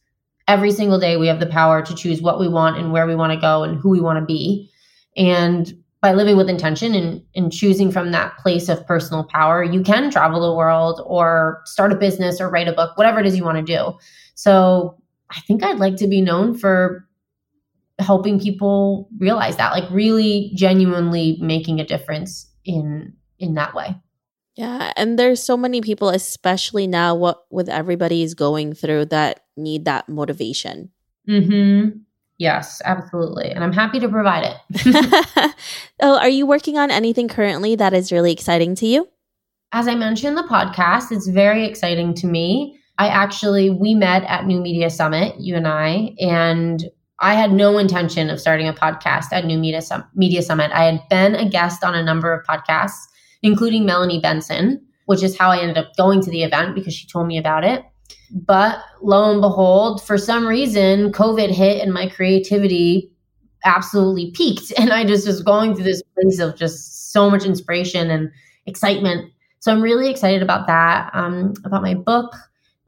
Every 0.48 0.72
single 0.72 1.00
day, 1.00 1.18
we 1.18 1.28
have 1.28 1.40
the 1.40 1.46
power 1.46 1.82
to 1.82 1.96
choose 1.96 2.22
what 2.22 2.40
we 2.40 2.48
want 2.48 2.78
and 2.78 2.92
where 2.92 3.06
we 3.06 3.16
want 3.16 3.34
to 3.34 3.40
go 3.40 3.64
and 3.64 3.78
who 3.78 3.90
we 3.90 4.00
want 4.00 4.18
to 4.18 4.26
be. 4.26 4.70
And 5.18 5.74
by 6.02 6.14
living 6.14 6.38
with 6.38 6.50
intention 6.50 6.94
and, 6.94 7.22
and 7.36 7.52
choosing 7.52 7.92
from 7.92 8.12
that 8.12 8.38
place 8.38 8.70
of 8.70 8.86
personal 8.86 9.24
power, 9.24 9.64
you 9.64 9.82
can 9.82 10.12
travel 10.12 10.40
the 10.40 10.56
world 10.56 11.02
or 11.06 11.62
start 11.66 11.92
a 11.92 11.96
business 11.96 12.40
or 12.40 12.50
write 12.50 12.68
a 12.68 12.74
book, 12.74 12.96
whatever 12.98 13.20
it 13.20 13.26
is 13.26 13.36
you 13.36 13.44
want 13.44 13.58
to 13.58 13.64
do. 13.64 13.98
So 14.36 14.96
I 15.32 15.40
think 15.42 15.64
I'd 15.64 15.80
like 15.80 15.96
to 15.98 16.08
be 16.08 16.22
known 16.22 16.56
for 16.56 17.08
helping 18.00 18.40
people 18.40 19.10
realize 19.18 19.58
that, 19.58 19.72
like 19.72 19.90
really 19.90 20.52
genuinely 20.56 21.38
making 21.42 21.80
a 21.80 21.86
difference 21.86 22.50
in 22.64 23.14
in 23.40 23.56
that 23.56 23.74
way. 23.74 23.96
Yeah, 24.56 24.92
and 24.96 25.18
there's 25.18 25.42
so 25.42 25.58
many 25.58 25.82
people 25.82 26.10
especially 26.10 26.88
now 26.88 27.16
what 27.16 27.44
with 27.50 27.70
everybody's 27.70 28.34
going 28.34 28.74
through 28.74 29.06
that 29.06 29.42
need 29.56 29.86
that 29.86 30.08
motivation. 30.10 30.92
Mhm. 31.28 32.02
Yes, 32.38 32.82
absolutely. 32.86 33.50
And 33.50 33.64
I'm 33.64 33.74
happy 33.74 34.00
to 34.00 34.10
provide 34.10 34.44
it. 34.44 35.56
oh, 36.02 36.18
are 36.18 36.30
you 36.30 36.46
working 36.46 36.78
on 36.78 36.92
anything 36.92 37.28
currently 37.28 37.76
that 37.76 37.94
is 37.94 38.12
really 38.12 38.32
exciting 38.32 38.76
to 38.76 38.86
you? 38.86 39.08
As 39.72 39.88
I 39.88 39.96
mentioned 39.96 40.38
the 40.38 40.44
podcast, 40.44 41.12
it's 41.12 41.28
very 41.28 41.66
exciting 41.66 42.14
to 42.16 42.28
me. 42.28 42.80
I 43.00 43.10
actually 43.10 43.70
we 43.70 43.96
met 43.96 44.24
at 44.24 44.46
New 44.46 44.62
Media 44.62 44.90
Summit, 44.90 45.36
you 45.40 45.56
and 45.56 45.68
I, 45.68 46.16
and 46.20 46.86
I 47.20 47.34
had 47.34 47.52
no 47.52 47.78
intention 47.78 48.30
of 48.30 48.40
starting 48.40 48.68
a 48.68 48.74
podcast 48.74 49.26
at 49.32 49.46
New 49.46 49.58
Media, 49.58 49.82
Media 50.14 50.42
Summit. 50.42 50.72
I 50.72 50.84
had 50.84 51.02
been 51.10 51.36
a 51.36 51.50
guest 51.50 51.84
on 51.84 51.96
a 51.96 52.04
number 52.04 52.32
of 52.32 52.46
podcasts, 52.46 53.08
including 53.42 53.86
Melanie 53.86 54.20
Benson, 54.22 54.86
which 55.06 55.24
is 55.24 55.38
how 55.38 55.50
I 55.50 55.60
ended 55.60 55.78
up 55.78 55.96
going 55.98 56.22
to 56.22 56.30
the 56.30 56.44
event 56.44 56.76
because 56.76 56.94
she 56.94 57.08
told 57.08 57.28
me 57.28 57.38
about 57.38 57.64
it. 57.64 57.84
But 58.32 58.80
lo 59.02 59.32
and 59.32 59.42
behold, 59.42 60.04
for 60.04 60.18
some 60.18 60.48
reason, 60.48 61.12
COVID 61.12 61.50
hit 61.50 61.82
and 61.82 61.94
my 61.94 62.08
creativity 62.10 63.12
absolutely 63.66 64.32
peaked. 64.32 64.72
And 64.80 64.92
I 64.92 65.06
just 65.06 65.28
was 65.28 65.42
going 65.42 65.76
through 65.76 65.86
this 65.86 66.04
place 66.16 66.40
of 66.40 66.56
just 66.56 67.12
so 67.12 67.30
much 67.30 67.46
inspiration 67.46 68.10
and 68.10 68.32
excitement. 68.66 69.32
So 69.60 69.72
I'm 69.72 69.82
really 69.82 70.10
excited 70.10 70.42
about 70.42 70.68
that, 70.68 71.10
um, 71.14 71.54
about 71.64 71.82
my 71.82 71.94
book. 71.94 72.36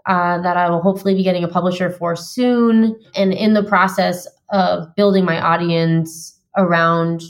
Uh, 0.06 0.41
that 0.41 0.58
I 0.58 0.67
will 0.71 0.82
hopefully 0.82 1.13
be 1.13 1.21
getting 1.21 1.43
a 1.43 1.47
publisher 1.47 1.91
for 1.91 2.15
soon. 2.15 2.99
And 3.15 3.32
in 3.32 3.54
the 3.54 3.62
process 3.62 4.28
of 4.49 4.95
building 4.95 5.23
my 5.23 5.39
audience 5.39 6.39
around 6.58 7.21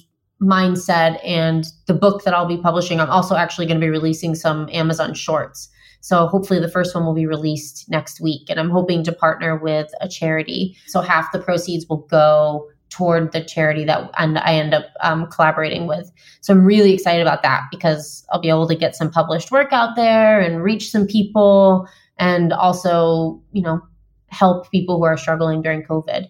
mindset 0.41 1.19
and 1.25 1.65
the 1.87 1.93
book 1.93 2.23
that 2.23 2.33
I'll 2.33 2.47
be 2.47 2.57
publishing, 2.57 3.01
I'm 3.01 3.09
also 3.09 3.35
actually 3.35 3.65
going 3.65 3.81
to 3.81 3.85
be 3.85 3.89
releasing 3.89 4.33
some 4.33 4.69
Amazon 4.71 5.13
shorts. 5.13 5.67
So 6.01 6.27
hopefully 6.27 6.59
the 6.59 6.69
first 6.69 6.95
one 6.95 7.05
will 7.05 7.13
be 7.13 7.25
released 7.25 7.89
next 7.89 8.21
week. 8.21 8.49
And 8.49 8.59
I'm 8.59 8.69
hoping 8.69 9.03
to 9.03 9.12
partner 9.12 9.57
with 9.57 9.91
a 10.01 10.07
charity. 10.07 10.77
So 10.88 11.01
half 11.01 11.31
the 11.31 11.39
proceeds 11.39 11.88
will 11.88 12.05
go 12.09 12.69
toward 12.89 13.31
the 13.31 13.43
charity 13.43 13.85
that 13.85 14.09
and 14.17 14.39
I 14.39 14.55
end 14.55 14.73
up 14.73 14.85
um, 15.01 15.27
collaborating 15.27 15.88
with. 15.88 16.12
So 16.41 16.53
I'm 16.53 16.65
really 16.65 16.93
excited 16.93 17.21
about 17.21 17.43
that 17.43 17.63
because 17.71 18.25
I'll 18.31 18.41
be 18.41 18.49
able 18.49 18.67
to 18.67 18.75
get 18.75 18.95
some 18.95 19.12
published 19.12 19.51
work 19.51 19.71
out 19.71 19.95
there 19.95 20.39
and 20.39 20.63
reach 20.63 20.89
some 20.89 21.05
people 21.05 21.88
and 22.17 22.51
also, 22.51 23.41
you 23.51 23.62
know, 23.62 23.81
help 24.27 24.69
people 24.71 24.97
who 24.97 25.03
are 25.03 25.17
struggling 25.17 25.62
during 25.62 25.83
COVID. 25.83 26.27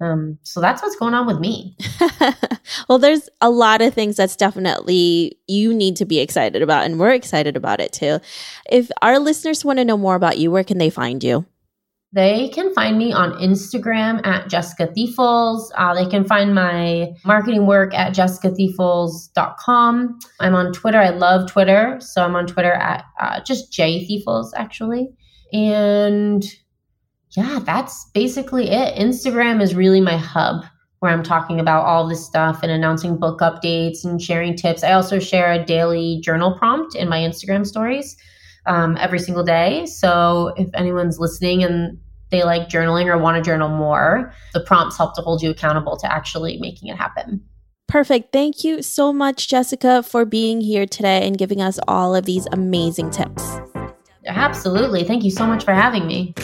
Um, 0.00 0.38
so 0.42 0.60
that's 0.60 0.82
what's 0.82 0.96
going 0.96 1.14
on 1.14 1.26
with 1.26 1.40
me. 1.40 1.76
well, 2.88 2.98
there's 2.98 3.28
a 3.40 3.50
lot 3.50 3.82
of 3.82 3.92
things 3.92 4.16
that's 4.16 4.36
definitely 4.36 5.38
you 5.46 5.74
need 5.74 5.96
to 5.96 6.06
be 6.06 6.20
excited 6.20 6.62
about, 6.62 6.84
and 6.84 6.98
we're 6.98 7.12
excited 7.12 7.56
about 7.56 7.80
it 7.80 7.92
too. 7.92 8.18
If 8.70 8.90
our 9.02 9.18
listeners 9.18 9.64
want 9.64 9.78
to 9.78 9.84
know 9.84 9.98
more 9.98 10.14
about 10.14 10.38
you, 10.38 10.50
where 10.50 10.64
can 10.64 10.78
they 10.78 10.90
find 10.90 11.22
you? 11.22 11.44
They 12.12 12.48
can 12.48 12.74
find 12.74 12.98
me 12.98 13.12
on 13.12 13.34
Instagram 13.34 14.26
at 14.26 14.48
Jessica 14.48 14.88
Thiefels. 14.88 15.70
Uh, 15.76 15.94
they 15.94 16.10
can 16.10 16.24
find 16.24 16.52
my 16.54 17.12
marketing 17.24 17.66
work 17.66 17.94
at 17.94 18.12
jessicathiefels.com. 18.14 20.18
I'm 20.40 20.54
on 20.56 20.72
Twitter. 20.72 20.98
I 20.98 21.10
love 21.10 21.48
Twitter. 21.48 21.98
So 22.00 22.24
I'm 22.24 22.34
on 22.34 22.48
Twitter 22.48 22.72
at 22.72 23.04
uh, 23.20 23.40
just 23.44 23.72
J 23.72 24.08
Thiefels, 24.08 24.50
actually. 24.56 25.10
And 25.52 26.44
yeah, 27.32 27.60
that's 27.64 28.06
basically 28.12 28.70
it. 28.70 28.96
Instagram 28.96 29.62
is 29.62 29.74
really 29.74 30.00
my 30.00 30.16
hub 30.16 30.64
where 30.98 31.12
I'm 31.12 31.22
talking 31.22 31.60
about 31.60 31.86
all 31.86 32.06
this 32.06 32.24
stuff 32.24 32.60
and 32.62 32.70
announcing 32.70 33.16
book 33.16 33.40
updates 33.40 34.04
and 34.04 34.20
sharing 34.20 34.54
tips. 34.54 34.84
I 34.84 34.92
also 34.92 35.18
share 35.18 35.50
a 35.50 35.64
daily 35.64 36.20
journal 36.22 36.56
prompt 36.58 36.94
in 36.94 37.08
my 37.08 37.18
Instagram 37.18 37.66
stories 37.66 38.16
um, 38.66 38.96
every 38.98 39.18
single 39.18 39.42
day. 39.42 39.86
So 39.86 40.52
if 40.56 40.68
anyone's 40.74 41.18
listening 41.18 41.62
and 41.62 41.98
they 42.30 42.44
like 42.44 42.68
journaling 42.68 43.06
or 43.06 43.16
want 43.16 43.36
to 43.36 43.42
journal 43.42 43.68
more, 43.68 44.32
the 44.52 44.60
prompts 44.60 44.98
help 44.98 45.14
to 45.16 45.22
hold 45.22 45.42
you 45.42 45.50
accountable 45.50 45.96
to 45.96 46.12
actually 46.12 46.58
making 46.58 46.88
it 46.88 46.96
happen. 46.96 47.42
Perfect. 47.88 48.32
Thank 48.32 48.62
you 48.62 48.82
so 48.82 49.12
much, 49.12 49.48
Jessica, 49.48 50.02
for 50.02 50.24
being 50.24 50.60
here 50.60 50.86
today 50.86 51.26
and 51.26 51.36
giving 51.36 51.60
us 51.60 51.80
all 51.88 52.14
of 52.14 52.24
these 52.24 52.46
amazing 52.52 53.10
tips. 53.10 53.60
Absolutely. 54.34 55.04
Thank 55.04 55.24
you 55.24 55.30
so 55.30 55.46
much 55.46 55.64
for 55.64 55.74
having 55.74 56.06
me. 56.06 56.34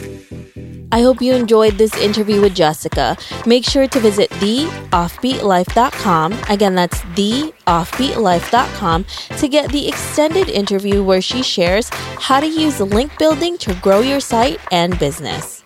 I 0.92 1.00
hope 1.02 1.20
you 1.20 1.34
enjoyed 1.34 1.78
this 1.78 1.96
interview 1.96 2.40
with 2.40 2.54
Jessica. 2.54 3.16
Make 3.44 3.64
sure 3.64 3.88
to 3.88 4.00
visit 4.00 4.30
theoffbeatlife.com. 4.30 6.32
Again, 6.48 6.76
that's 6.76 7.00
theoffbeatlife.com 7.00 9.04
to 9.38 9.48
get 9.48 9.72
the 9.72 9.88
extended 9.88 10.48
interview 10.48 11.02
where 11.02 11.20
she 11.20 11.42
shares 11.42 11.88
how 11.92 12.38
to 12.40 12.46
use 12.46 12.78
link 12.80 13.18
building 13.18 13.58
to 13.58 13.74
grow 13.76 14.00
your 14.00 14.20
site 14.20 14.60
and 14.70 14.98
business. 14.98 15.62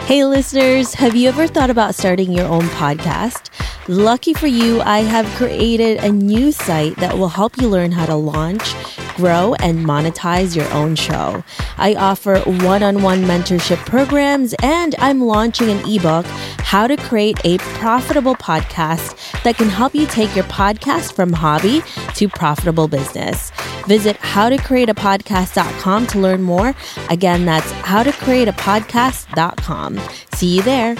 Hey, 0.00 0.24
listeners, 0.24 0.94
have 0.94 1.14
you 1.14 1.28
ever 1.28 1.46
thought 1.46 1.70
about 1.70 1.94
starting 1.94 2.32
your 2.32 2.46
own 2.46 2.62
podcast? 2.62 3.50
Lucky 3.88 4.34
for 4.34 4.46
you, 4.46 4.80
I 4.82 5.00
have 5.00 5.26
created 5.36 5.98
a 5.98 6.10
new 6.10 6.52
site 6.52 6.96
that 6.96 7.18
will 7.18 7.28
help 7.28 7.60
you 7.60 7.68
learn 7.68 7.92
how 7.92 8.06
to 8.06 8.14
launch 8.14 8.74
grow, 9.14 9.54
and 9.54 9.84
monetize 9.84 10.54
your 10.56 10.70
own 10.72 10.94
show. 10.94 11.42
I 11.76 11.94
offer 11.94 12.38
one 12.40 12.82
on 12.82 13.02
one 13.02 13.22
mentorship 13.22 13.84
programs, 13.86 14.54
and 14.62 14.94
I'm 14.98 15.20
launching 15.20 15.68
an 15.70 15.78
ebook, 15.88 16.26
How 16.58 16.86
to 16.86 16.96
Create 16.96 17.38
a 17.44 17.58
Profitable 17.58 18.36
Podcast, 18.36 19.42
that 19.42 19.56
can 19.56 19.68
help 19.68 19.94
you 19.94 20.06
take 20.06 20.34
your 20.34 20.44
podcast 20.44 21.14
from 21.14 21.30
hobby 21.32 21.82
to 22.14 22.28
profitable 22.28 22.88
business. 22.88 23.50
Visit 23.86 24.16
howtocreateapodcast.com 24.18 26.06
to 26.08 26.18
learn 26.18 26.42
more. 26.42 26.74
Again, 27.10 27.44
that's 27.44 27.70
howtocreateapodcast.com. 27.72 30.00
See 30.32 30.56
you 30.56 30.62
there. 30.62 30.96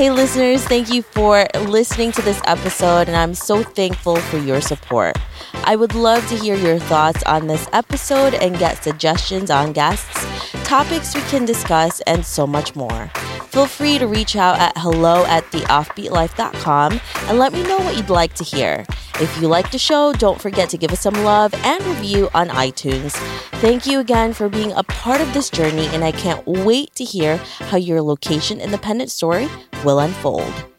Hey, 0.00 0.10
listeners, 0.10 0.64
thank 0.64 0.90
you 0.90 1.02
for 1.02 1.46
listening 1.66 2.10
to 2.12 2.22
this 2.22 2.40
episode, 2.46 3.06
and 3.06 3.14
I'm 3.14 3.34
so 3.34 3.62
thankful 3.62 4.16
for 4.16 4.38
your 4.38 4.62
support. 4.62 5.14
I 5.64 5.76
would 5.76 5.94
love 5.94 6.26
to 6.28 6.36
hear 6.36 6.56
your 6.56 6.78
thoughts 6.78 7.22
on 7.24 7.48
this 7.48 7.68
episode 7.74 8.32
and 8.32 8.58
get 8.58 8.82
suggestions 8.82 9.50
on 9.50 9.74
guests, 9.74 10.24
topics 10.64 11.14
we 11.14 11.20
can 11.28 11.44
discuss, 11.44 12.00
and 12.06 12.24
so 12.24 12.46
much 12.46 12.74
more. 12.74 13.08
Feel 13.48 13.66
free 13.66 13.98
to 13.98 14.06
reach 14.06 14.36
out 14.36 14.58
at 14.58 14.72
hello 14.78 15.26
at 15.26 15.44
theoffbeatlife.com 15.50 17.00
and 17.26 17.38
let 17.38 17.52
me 17.52 17.62
know 17.64 17.78
what 17.80 17.94
you'd 17.94 18.08
like 18.08 18.32
to 18.34 18.44
hear. 18.44 18.86
If 19.16 19.38
you 19.38 19.48
like 19.48 19.70
the 19.70 19.78
show, 19.78 20.14
don't 20.14 20.40
forget 20.40 20.70
to 20.70 20.78
give 20.78 20.92
us 20.92 21.00
some 21.00 21.24
love 21.24 21.52
and 21.52 21.84
review 21.84 22.30
on 22.32 22.48
iTunes. 22.48 23.12
Thank 23.60 23.86
you 23.86 23.98
again 23.98 24.32
for 24.32 24.48
being 24.48 24.72
a 24.72 24.82
part 24.84 25.20
of 25.20 25.34
this 25.34 25.50
journey, 25.50 25.88
and 25.88 26.02
I 26.02 26.12
can't 26.12 26.46
wait 26.46 26.94
to 26.94 27.04
hear 27.04 27.36
how 27.36 27.76
your 27.76 28.00
location 28.00 28.62
independent 28.62 29.10
story 29.10 29.50
will 29.90 29.98
unfold. 29.98 30.69